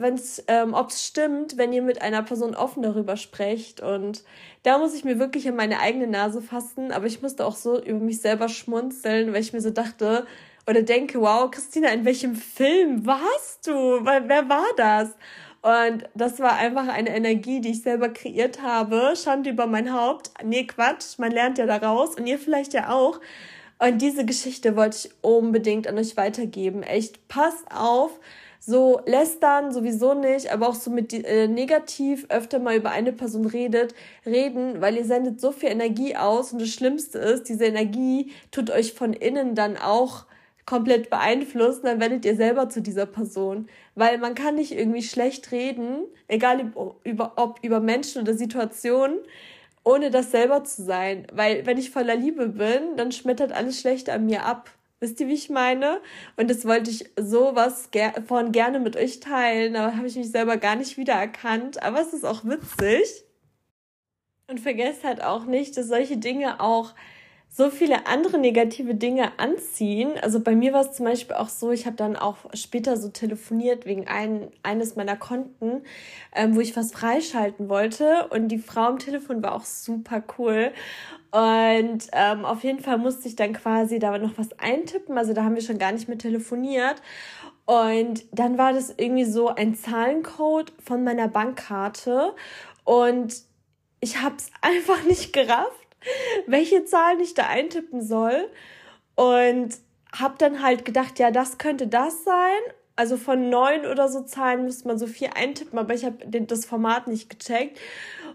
ähm, 0.48 0.74
ob 0.74 0.90
es 0.90 1.06
stimmt, 1.06 1.56
wenn 1.56 1.72
ihr 1.72 1.82
mit 1.82 2.02
einer 2.02 2.22
Person 2.22 2.54
offen 2.54 2.82
darüber 2.82 3.16
sprecht. 3.16 3.80
Und 3.80 4.24
da 4.64 4.78
muss 4.78 4.94
ich 4.94 5.04
mir 5.04 5.18
wirklich 5.18 5.46
in 5.46 5.56
meine 5.56 5.80
eigene 5.80 6.06
Nase 6.06 6.42
fassen. 6.42 6.92
Aber 6.92 7.06
ich 7.06 7.22
musste 7.22 7.46
auch 7.46 7.56
so 7.56 7.80
über 7.82 8.00
mich 8.00 8.20
selber 8.20 8.48
schmunzeln, 8.48 9.32
weil 9.32 9.40
ich 9.40 9.52
mir 9.52 9.60
so 9.60 9.70
dachte 9.70 10.26
oder 10.66 10.82
denke, 10.82 11.20
wow, 11.20 11.50
Christina, 11.50 11.88
in 11.88 12.04
welchem 12.04 12.34
Film 12.34 13.06
warst 13.06 13.66
du? 13.66 13.72
Wer 14.04 14.48
war 14.48 14.66
das? 14.76 15.14
Und 15.64 16.04
das 16.14 16.40
war 16.40 16.56
einfach 16.56 16.88
eine 16.88 17.16
Energie, 17.16 17.60
die 17.60 17.70
ich 17.70 17.82
selber 17.82 18.10
kreiert 18.10 18.60
habe. 18.60 19.14
Schande 19.16 19.48
über 19.50 19.66
mein 19.66 19.94
Haupt. 19.94 20.30
Nee, 20.42 20.64
Quatsch, 20.66 21.18
man 21.18 21.32
lernt 21.32 21.56
ja 21.56 21.64
daraus 21.64 22.16
und 22.16 22.26
ihr 22.26 22.38
vielleicht 22.38 22.74
ja 22.74 22.90
auch. 22.90 23.18
Und 23.78 24.00
diese 24.00 24.24
Geschichte 24.24 24.76
wollte 24.76 25.08
ich 25.08 25.14
unbedingt 25.22 25.88
an 25.88 25.98
euch 25.98 26.16
weitergeben. 26.16 26.82
Echt, 26.82 27.28
passt 27.28 27.64
auf. 27.70 28.18
So 28.66 29.02
lästern 29.04 29.72
sowieso 29.72 30.14
nicht, 30.14 30.50
aber 30.50 30.68
auch 30.68 30.74
so 30.74 30.90
mit 30.90 31.12
äh, 31.12 31.48
negativ 31.48 32.24
öfter 32.30 32.58
mal 32.58 32.76
über 32.76 32.90
eine 32.90 33.12
Person 33.12 33.44
redet, 33.44 33.94
reden, 34.24 34.80
weil 34.80 34.96
ihr 34.96 35.04
sendet 35.04 35.38
so 35.38 35.52
viel 35.52 35.68
Energie 35.68 36.16
aus 36.16 36.54
und 36.54 36.62
das 36.62 36.70
Schlimmste 36.70 37.18
ist, 37.18 37.50
diese 37.50 37.66
Energie 37.66 38.32
tut 38.50 38.70
euch 38.70 38.94
von 38.94 39.12
innen 39.12 39.54
dann 39.54 39.76
auch 39.76 40.24
komplett 40.64 41.10
beeinflussen, 41.10 41.82
dann 41.84 42.00
werdet 42.00 42.24
ihr 42.24 42.36
selber 42.36 42.70
zu 42.70 42.80
dieser 42.80 43.04
Person. 43.04 43.68
Weil 43.94 44.16
man 44.16 44.34
kann 44.34 44.54
nicht 44.54 44.72
irgendwie 44.72 45.02
schlecht 45.02 45.52
reden, 45.52 46.04
egal 46.26 46.72
über, 47.04 47.32
ob 47.36 47.62
über 47.62 47.80
Menschen 47.80 48.22
oder 48.22 48.32
Situationen, 48.32 49.18
ohne 49.84 50.10
das 50.10 50.30
selber 50.30 50.64
zu 50.64 50.82
sein. 50.82 51.26
Weil 51.32 51.66
wenn 51.66 51.78
ich 51.78 51.90
voller 51.90 52.16
Liebe 52.16 52.48
bin, 52.48 52.96
dann 52.96 53.12
schmettert 53.12 53.52
alles 53.52 53.80
Schlechte 53.80 54.12
an 54.12 54.26
mir 54.26 54.44
ab. 54.44 54.70
Wisst 55.00 55.20
ihr, 55.20 55.28
wie 55.28 55.34
ich 55.34 55.50
meine? 55.50 56.00
Und 56.36 56.48
das 56.48 56.64
wollte 56.64 56.90
ich 56.90 57.10
sowas 57.20 57.90
ger 57.90 58.14
von 58.26 58.52
gerne 58.52 58.80
mit 58.80 58.96
euch 58.96 59.20
teilen. 59.20 59.74
Da 59.74 59.96
habe 59.96 60.06
ich 60.06 60.16
mich 60.16 60.30
selber 60.30 60.56
gar 60.56 60.76
nicht 60.76 60.96
wiedererkannt. 60.96 61.82
Aber 61.82 62.00
es 62.00 62.14
ist 62.14 62.24
auch 62.24 62.44
witzig. 62.44 63.24
Und 64.46 64.60
vergesst 64.60 65.04
halt 65.04 65.22
auch 65.22 65.44
nicht, 65.44 65.76
dass 65.76 65.88
solche 65.88 66.16
Dinge 66.16 66.60
auch 66.60 66.94
so 67.56 67.70
viele 67.70 68.08
andere 68.08 68.36
negative 68.36 68.96
Dinge 68.96 69.38
anziehen. 69.38 70.14
Also 70.20 70.40
bei 70.40 70.56
mir 70.56 70.72
war 70.72 70.80
es 70.80 70.90
zum 70.90 71.06
Beispiel 71.06 71.36
auch 71.36 71.48
so, 71.48 71.70
ich 71.70 71.86
habe 71.86 71.94
dann 71.94 72.16
auch 72.16 72.38
später 72.52 72.96
so 72.96 73.10
telefoniert 73.10 73.86
wegen 73.86 74.08
ein, 74.08 74.48
eines 74.64 74.96
meiner 74.96 75.16
Konten, 75.16 75.84
ähm, 76.34 76.56
wo 76.56 76.60
ich 76.60 76.76
was 76.76 76.90
freischalten 76.90 77.68
wollte. 77.68 78.26
Und 78.30 78.48
die 78.48 78.58
Frau 78.58 78.86
am 78.86 78.98
Telefon 78.98 79.40
war 79.40 79.54
auch 79.54 79.64
super 79.64 80.20
cool. 80.36 80.72
Und 81.30 82.08
ähm, 82.12 82.44
auf 82.44 82.64
jeden 82.64 82.80
Fall 82.80 82.98
musste 82.98 83.28
ich 83.28 83.36
dann 83.36 83.52
quasi 83.52 84.00
da 84.00 84.18
noch 84.18 84.36
was 84.36 84.58
eintippen. 84.58 85.16
Also 85.16 85.32
da 85.32 85.44
haben 85.44 85.54
wir 85.54 85.62
schon 85.62 85.78
gar 85.78 85.92
nicht 85.92 86.08
mehr 86.08 86.18
telefoniert. 86.18 86.96
Und 87.66 88.24
dann 88.32 88.58
war 88.58 88.72
das 88.72 88.92
irgendwie 88.96 89.24
so 89.24 89.48
ein 89.48 89.76
Zahlencode 89.76 90.72
von 90.84 91.04
meiner 91.04 91.28
Bankkarte. 91.28 92.34
Und 92.82 93.44
ich 94.00 94.20
habe 94.20 94.34
es 94.38 94.50
einfach 94.60 95.04
nicht 95.04 95.32
gerafft 95.32 95.83
welche 96.46 96.84
Zahlen 96.84 97.20
ich 97.20 97.34
da 97.34 97.46
eintippen 97.46 98.02
soll. 98.02 98.50
Und 99.16 99.76
habe 100.12 100.34
dann 100.38 100.62
halt 100.62 100.84
gedacht, 100.84 101.18
ja, 101.18 101.30
das 101.30 101.58
könnte 101.58 101.86
das 101.86 102.24
sein. 102.24 102.60
Also 102.96 103.16
von 103.16 103.48
neun 103.50 103.86
oder 103.86 104.08
so 104.08 104.22
Zahlen 104.22 104.64
müsste 104.64 104.86
man 104.86 104.98
so 104.98 105.06
viel 105.08 105.30
eintippen, 105.34 105.78
aber 105.78 105.94
ich 105.94 106.04
habe 106.04 106.18
das 106.28 106.64
Format 106.64 107.08
nicht 107.08 107.28
gecheckt. 107.28 107.80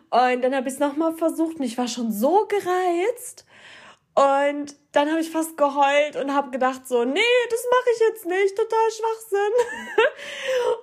Und 0.09 0.41
dann 0.41 0.53
habe 0.53 0.67
ich 0.67 0.73
es 0.73 0.79
nochmal 0.79 1.13
versucht 1.13 1.57
und 1.57 1.63
ich 1.63 1.77
war 1.77 1.87
schon 1.87 2.11
so 2.11 2.47
gereizt. 2.47 3.45
Und 4.15 4.75
dann 4.91 5.09
habe 5.09 5.21
ich 5.21 5.29
fast 5.29 5.55
geheult 5.55 6.17
und 6.17 6.33
habe 6.33 6.51
gedacht 6.51 6.87
so, 6.87 7.05
nee, 7.05 7.21
das 7.49 7.65
mache 7.71 7.89
ich 7.93 7.99
jetzt 8.09 8.25
nicht, 8.25 8.57
total 8.57 8.91
Schwachsinn. 8.91 9.53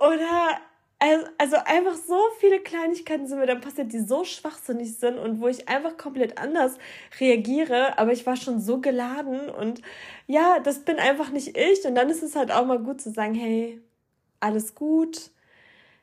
Oder 0.15 0.61
also 0.99 1.57
einfach 1.65 1.95
so 1.95 2.19
viele 2.39 2.61
Kleinigkeiten 2.61 3.27
sind 3.27 3.39
mir 3.39 3.47
dann 3.47 3.61
passiert, 3.61 3.93
die 3.93 4.01
so 4.01 4.25
schwachsinnig 4.25 4.97
sind 4.97 5.19
und 5.19 5.41
wo 5.41 5.49
ich 5.49 5.69
einfach 5.69 5.97
komplett 5.97 6.39
anders 6.39 6.79
reagiere, 7.21 7.99
aber 7.99 8.13
ich 8.13 8.27
war 8.27 8.37
schon 8.37 8.61
so 8.61 8.81
geladen 8.81 9.51
und 9.51 9.83
ja, 10.27 10.59
das 10.61 10.81
bin 10.85 10.99
einfach 10.99 11.31
nicht 11.31 11.57
ich. 11.57 11.85
Und 11.85 11.95
dann 11.97 12.09
ist 12.11 12.23
es 12.23 12.35
halt 12.37 12.51
auch 12.51 12.65
mal 12.67 12.79
gut 12.79 13.01
zu 13.01 13.11
sagen, 13.11 13.35
hey, 13.35 13.81
alles 14.41 14.75
gut, 14.75 15.31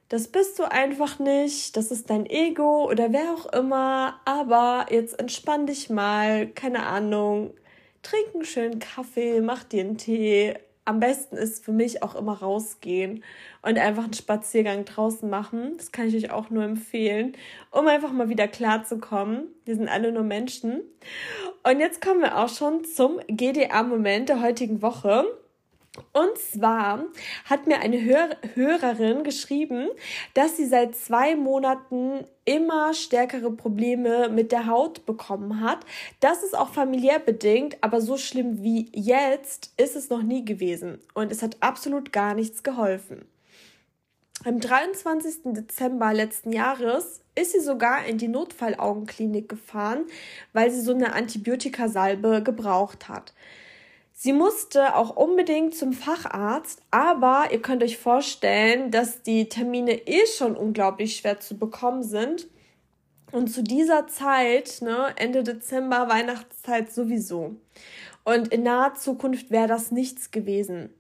das 0.09 0.27
bist 0.27 0.59
du 0.59 0.65
einfach 0.71 1.19
nicht, 1.19 1.75
das 1.77 1.91
ist 1.91 2.09
dein 2.09 2.25
Ego 2.27 2.89
oder 2.89 3.11
wer 3.13 3.33
auch 3.33 3.47
immer, 3.53 4.21
aber 4.25 4.87
jetzt 4.91 5.19
entspann 5.19 5.65
dich 5.67 5.89
mal, 5.89 6.47
keine 6.49 6.85
Ahnung, 6.85 7.53
trink 8.03 8.35
einen 8.35 8.45
schönen 8.45 8.79
Kaffee, 8.79 9.41
mach 9.41 9.63
dir 9.63 9.81
einen 9.83 9.97
Tee. 9.97 10.55
Am 10.85 10.99
besten 10.99 11.37
ist 11.37 11.63
für 11.63 11.71
mich 11.71 12.03
auch 12.03 12.15
immer 12.15 12.39
rausgehen 12.39 13.23
und 13.61 13.77
einfach 13.77 14.03
einen 14.03 14.13
Spaziergang 14.13 14.83
draußen 14.83 15.29
machen. 15.29 15.75
Das 15.77 15.93
kann 15.93 16.07
ich 16.07 16.15
euch 16.15 16.31
auch 16.31 16.49
nur 16.49 16.63
empfehlen, 16.63 17.37
um 17.71 17.87
einfach 17.87 18.11
mal 18.11 18.27
wieder 18.27 18.49
klarzukommen. 18.49 19.47
Wir 19.63 19.75
sind 19.75 19.87
alle 19.87 20.11
nur 20.11 20.23
Menschen. 20.23 20.81
Und 21.63 21.79
jetzt 21.79 22.01
kommen 22.01 22.21
wir 22.21 22.37
auch 22.37 22.49
schon 22.49 22.83
zum 22.83 23.19
GDA-Moment 23.27 24.27
der 24.27 24.41
heutigen 24.41 24.81
Woche. 24.81 25.25
Und 26.11 26.37
zwar 26.39 27.03
hat 27.45 27.67
mir 27.67 27.79
eine 27.79 28.01
Hör 28.01 28.35
Hörerin 28.55 29.23
geschrieben, 29.23 29.89
dass 30.33 30.57
sie 30.57 30.65
seit 30.65 30.95
zwei 30.95 31.35
Monaten 31.35 32.25
immer 32.45 32.95
stärkere 32.95 33.51
Probleme 33.51 34.27
mit 34.29 34.51
der 34.51 34.65
Haut 34.65 35.05
bekommen 35.05 35.61
hat. 35.61 35.85
Das 36.19 36.41
ist 36.41 36.57
auch 36.57 36.69
familiär 36.69 37.19
bedingt, 37.19 37.77
aber 37.81 38.01
so 38.01 38.17
schlimm 38.17 38.63
wie 38.63 38.89
jetzt 38.91 39.71
ist 39.77 39.95
es 39.95 40.09
noch 40.09 40.23
nie 40.23 40.43
gewesen. 40.43 40.99
Und 41.13 41.31
es 41.31 41.43
hat 41.43 41.57
absolut 41.59 42.11
gar 42.11 42.33
nichts 42.33 42.63
geholfen. 42.63 43.25
Am 44.45 44.59
23. 44.59 45.53
Dezember 45.53 46.11
letzten 46.11 46.51
Jahres 46.51 47.21
ist 47.35 47.53
sie 47.53 47.61
sogar 47.61 48.05
in 48.05 48.17
die 48.17 48.27
Notfallaugenklinik 48.27 49.47
gefahren, 49.47 50.05
weil 50.53 50.71
sie 50.71 50.81
so 50.81 50.93
eine 50.93 51.13
Antibiotikasalbe 51.13 52.41
gebraucht 52.43 53.07
hat. 53.07 53.33
Sie 54.23 54.31
musste 54.31 54.95
auch 54.95 55.17
unbedingt 55.17 55.75
zum 55.75 55.91
Facharzt, 55.91 56.81
aber 56.91 57.47
ihr 57.51 57.61
könnt 57.61 57.83
euch 57.83 57.97
vorstellen, 57.97 58.89
dass 58.89 59.21
die 59.21 59.49
Termine 59.49 60.07
eh 60.07 60.25
schon 60.27 60.55
unglaublich 60.55 61.17
schwer 61.17 61.41
zu 61.41 61.57
bekommen 61.57 62.03
sind. 62.03 62.47
Und 63.33 63.49
zu 63.49 63.61
dieser 63.63 64.07
Zeit, 64.07 64.81
ne, 64.81 65.07
Ende 65.17 65.43
Dezember, 65.43 66.07
Weihnachtszeit 66.07 66.93
sowieso. 66.93 67.57
Und 68.23 68.47
in 68.47 68.63
naher 68.63 68.93
Zukunft 68.93 69.51
wäre 69.51 69.67
das 69.67 69.91
nichts 69.91 70.31
gewesen. 70.31 70.93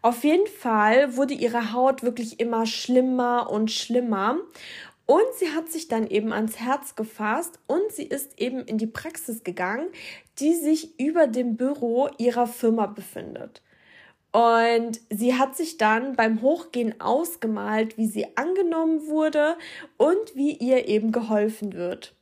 Auf 0.00 0.22
jeden 0.22 0.46
Fall 0.46 1.16
wurde 1.16 1.34
ihre 1.34 1.72
Haut 1.72 2.04
wirklich 2.04 2.38
immer 2.38 2.66
schlimmer 2.66 3.50
und 3.50 3.72
schlimmer. 3.72 4.36
Und 5.10 5.34
sie 5.34 5.50
hat 5.50 5.68
sich 5.68 5.88
dann 5.88 6.06
eben 6.06 6.32
ans 6.32 6.60
Herz 6.60 6.94
gefasst 6.94 7.58
und 7.66 7.90
sie 7.90 8.04
ist 8.04 8.38
eben 8.38 8.60
in 8.60 8.78
die 8.78 8.86
Praxis 8.86 9.42
gegangen, 9.42 9.88
die 10.38 10.54
sich 10.54 11.00
über 11.00 11.26
dem 11.26 11.56
Büro 11.56 12.08
ihrer 12.18 12.46
Firma 12.46 12.86
befindet. 12.86 13.60
Und 14.30 15.00
sie 15.10 15.34
hat 15.34 15.56
sich 15.56 15.78
dann 15.78 16.14
beim 16.14 16.42
Hochgehen 16.42 17.00
ausgemalt, 17.00 17.98
wie 17.98 18.06
sie 18.06 18.36
angenommen 18.36 19.08
wurde 19.08 19.56
und 19.96 20.36
wie 20.36 20.52
ihr 20.52 20.86
eben 20.86 21.10
geholfen 21.10 21.72
wird. 21.72 22.14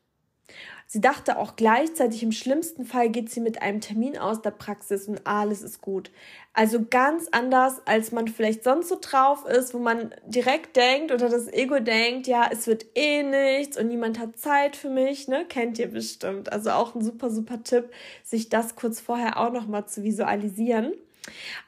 Sie 0.91 1.03
dachte 1.03 1.37
auch 1.37 1.55
gleichzeitig, 1.55 2.23
im 2.23 2.33
schlimmsten 2.33 2.87
Fall 2.87 3.11
geht 3.11 3.31
sie 3.31 3.41
mit 3.41 3.61
einem 3.61 3.83
Termin 3.83 4.17
aus 4.17 4.41
der 4.41 4.53
Praxis 4.53 5.07
und 5.07 5.27
alles 5.27 5.61
ist 5.61 5.83
gut. 5.83 6.11
Also 6.55 6.83
ganz 6.89 7.29
anders, 7.31 7.83
als 7.85 8.11
man 8.11 8.27
vielleicht 8.27 8.65
sonst 8.65 8.89
so 8.89 8.97
drauf 8.99 9.45
ist, 9.45 9.75
wo 9.75 9.79
man 9.81 10.15
direkt 10.25 10.77
denkt 10.77 11.13
oder 11.13 11.29
das 11.29 11.47
Ego 11.53 11.79
denkt, 11.79 12.27
ja, 12.27 12.49
es 12.51 12.67
wird 12.67 12.87
eh 12.95 13.23
nichts 13.23 13.77
und 13.77 13.89
niemand 13.89 14.19
hat 14.19 14.39
Zeit 14.39 14.77
für 14.77 14.89
mich, 14.89 15.29
ne? 15.29 15.45
Kennt 15.47 15.79
ihr 15.79 15.89
bestimmt. 15.89 16.51
Also 16.51 16.71
auch 16.71 16.95
ein 16.95 17.05
super, 17.05 17.29
super 17.29 17.63
Tipp, 17.63 17.93
sich 18.25 18.49
das 18.49 18.75
kurz 18.75 18.99
vorher 18.99 19.37
auch 19.37 19.53
nochmal 19.53 19.85
zu 19.85 20.05
visualisieren. 20.05 20.95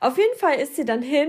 Auf 0.01 0.17
jeden 0.17 0.39
Fall 0.39 0.55
ist 0.55 0.77
sie 0.77 0.87
dann 0.87 1.03
hin 1.03 1.29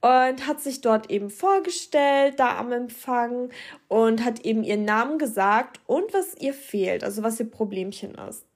und 0.00 0.46
hat 0.46 0.60
sich 0.60 0.80
dort 0.80 1.10
eben 1.10 1.30
vorgestellt, 1.30 2.38
da 2.38 2.58
am 2.58 2.72
Empfang 2.72 3.50
und 3.88 4.24
hat 4.24 4.44
eben 4.46 4.64
ihren 4.64 4.84
Namen 4.84 5.18
gesagt 5.18 5.80
und 5.86 6.12
was 6.14 6.36
ihr 6.38 6.54
fehlt, 6.54 7.04
also 7.04 7.22
was 7.22 7.38
ihr 7.40 7.50
Problemchen 7.50 8.14
ist. 8.14 8.46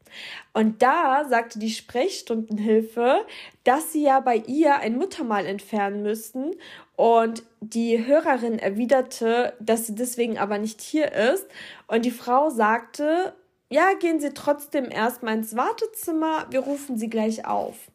Und 0.52 0.82
da 0.82 1.24
sagte 1.28 1.58
die 1.58 1.70
Sprechstundenhilfe, 1.70 3.26
dass 3.64 3.92
sie 3.92 4.04
ja 4.04 4.20
bei 4.20 4.36
ihr 4.36 4.76
ein 4.76 4.96
Muttermal 4.96 5.46
entfernen 5.46 6.02
müssten. 6.02 6.52
Und 6.96 7.42
die 7.60 8.06
Hörerin 8.06 8.58
erwiderte, 8.58 9.54
dass 9.58 9.86
sie 9.86 9.94
deswegen 9.94 10.38
aber 10.38 10.58
nicht 10.58 10.80
hier 10.80 11.12
ist. 11.12 11.46
Und 11.88 12.04
die 12.04 12.10
Frau 12.10 12.50
sagte, 12.50 13.34
ja, 13.70 13.94
gehen 13.98 14.20
Sie 14.20 14.32
trotzdem 14.32 14.88
erstmal 14.90 15.34
ins 15.34 15.56
Wartezimmer, 15.56 16.46
wir 16.50 16.60
rufen 16.60 16.96
Sie 16.96 17.10
gleich 17.10 17.44
auf. 17.46 17.90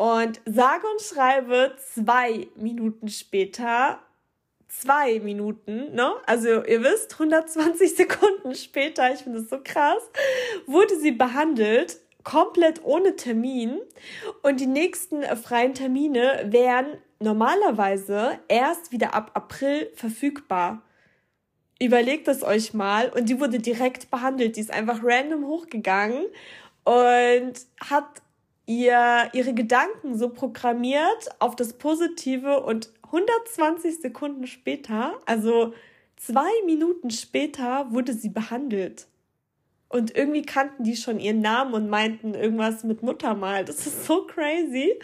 Und 0.00 0.40
sage 0.46 0.86
und 0.86 1.02
schreibe 1.02 1.76
zwei 1.92 2.48
Minuten 2.56 3.08
später, 3.08 3.98
zwei 4.66 5.20
Minuten, 5.20 5.94
ne? 5.94 6.14
Also 6.24 6.64
ihr 6.64 6.82
wisst, 6.82 7.12
120 7.20 7.96
Sekunden 7.96 8.54
später, 8.54 9.12
ich 9.12 9.18
finde 9.18 9.40
das 9.40 9.50
so 9.50 9.58
krass, 9.62 10.02
wurde 10.64 10.98
sie 10.98 11.10
behandelt, 11.10 11.98
komplett 12.24 12.82
ohne 12.82 13.14
Termin. 13.16 13.78
Und 14.42 14.60
die 14.60 14.66
nächsten 14.66 15.22
freien 15.36 15.74
Termine 15.74 16.46
wären 16.46 16.96
normalerweise 17.18 18.38
erst 18.48 18.92
wieder 18.92 19.12
ab 19.12 19.32
April 19.34 19.90
verfügbar. 19.96 20.80
Überlegt 21.78 22.26
es 22.26 22.42
euch 22.42 22.72
mal. 22.72 23.10
Und 23.10 23.28
die 23.28 23.38
wurde 23.38 23.58
direkt 23.58 24.10
behandelt. 24.10 24.56
Die 24.56 24.60
ist 24.60 24.72
einfach 24.72 25.00
random 25.02 25.46
hochgegangen 25.46 26.24
und 26.84 27.52
hat 27.90 28.22
ihr 28.70 29.28
ihre 29.32 29.52
Gedanken 29.52 30.16
so 30.16 30.28
programmiert 30.28 31.28
auf 31.40 31.56
das 31.56 31.72
Positive 31.72 32.60
und 32.62 32.92
120 33.06 34.00
Sekunden 34.00 34.46
später, 34.46 35.18
also 35.26 35.74
zwei 36.16 36.50
Minuten 36.66 37.10
später, 37.10 37.90
wurde 37.90 38.12
sie 38.12 38.28
behandelt. 38.28 39.08
Und 39.92 40.16
irgendwie 40.16 40.42
kannten 40.42 40.84
die 40.84 40.94
schon 40.94 41.18
ihren 41.18 41.40
Namen 41.40 41.74
und 41.74 41.90
meinten 41.90 42.34
irgendwas 42.34 42.84
mit 42.84 43.02
Muttermal. 43.02 43.64
Das 43.64 43.88
ist 43.88 44.04
so 44.04 44.24
crazy. 44.24 44.96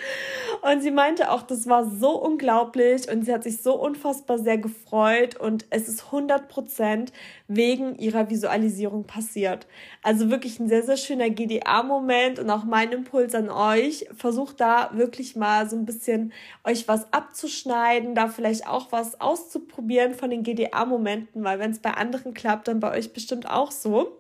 Und 0.63 0.81
sie 0.81 0.93
meinte 0.93 1.33
auch, 1.33 1.43
das 1.43 1.67
war 1.67 1.91
so 1.91 2.11
unglaublich 2.11 3.11
und 3.11 3.25
sie 3.25 3.35
hat 3.35 3.43
sich 3.43 3.63
so 3.63 3.75
unfassbar 3.75 4.39
sehr 4.39 4.59
gefreut 4.59 5.35
und 5.35 5.67
es 5.71 5.89
ist 5.89 6.05
100 6.05 6.49
Prozent 6.49 7.13
wegen 7.49 7.97
ihrer 7.97 8.29
Visualisierung 8.29 9.05
passiert. 9.05 9.67
Also 10.03 10.31
wirklich 10.31 10.59
ein 10.59 10.69
sehr, 10.69 10.83
sehr 10.83 10.97
schöner 10.97 11.31
GDA-Moment 11.31 12.39
und 12.39 12.51
auch 12.51 12.65
mein 12.65 12.93
Impuls 12.93 13.35
an 13.35 13.51
euch. 13.51 14.07
Versucht 14.17 14.61
da 14.61 14.91
wirklich 14.95 15.37
mal 15.37 15.69
so 15.69 15.77
ein 15.77 15.85
bisschen 15.85 16.33
euch 16.65 16.89
was 16.89 17.13
abzuschneiden, 17.13 18.15
da 18.15 18.29
vielleicht 18.29 18.67
auch 18.67 18.91
was 18.91 19.21
auszuprobieren 19.21 20.15
von 20.15 20.31
den 20.31 20.43
GDA-Momenten, 20.43 21.45
weil 21.45 21.59
wenn 21.59 21.71
es 21.71 21.79
bei 21.79 21.93
anderen 21.93 22.35
klappt, 22.35 22.69
dann 22.69 22.81
bei 22.81 22.91
euch 22.91 23.13
bestimmt 23.13 23.49
auch 23.49 23.71
so. 23.71 24.19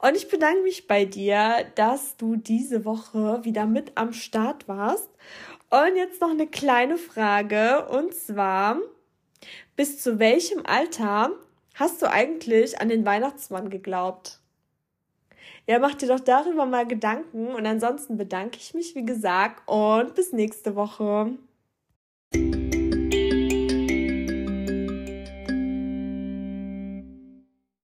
Und 0.00 0.16
ich 0.16 0.28
bedanke 0.28 0.62
mich 0.62 0.86
bei 0.86 1.04
dir, 1.04 1.64
dass 1.76 2.16
du 2.16 2.36
diese 2.36 2.84
Woche 2.84 3.44
wieder 3.44 3.66
mit 3.66 3.92
am 3.94 4.12
Start 4.12 4.68
warst. 4.68 5.08
Und 5.70 5.96
jetzt 5.96 6.20
noch 6.20 6.30
eine 6.30 6.46
kleine 6.46 6.96
Frage 6.96 7.86
und 7.88 8.14
zwar, 8.14 8.78
bis 9.76 10.02
zu 10.02 10.18
welchem 10.18 10.64
Alter 10.64 11.30
Hast 11.78 12.02
du 12.02 12.10
eigentlich 12.10 12.80
an 12.80 12.88
den 12.88 13.06
Weihnachtsmann 13.06 13.70
geglaubt? 13.70 14.40
Ja, 15.68 15.78
mach 15.78 15.94
dir 15.94 16.08
doch 16.08 16.18
darüber 16.18 16.66
mal 16.66 16.84
Gedanken 16.84 17.54
und 17.54 17.64
ansonsten 17.66 18.16
bedanke 18.16 18.58
ich 18.58 18.74
mich, 18.74 18.96
wie 18.96 19.04
gesagt, 19.04 19.62
und 19.68 20.16
bis 20.16 20.32
nächste 20.32 20.74
Woche. 20.74 21.38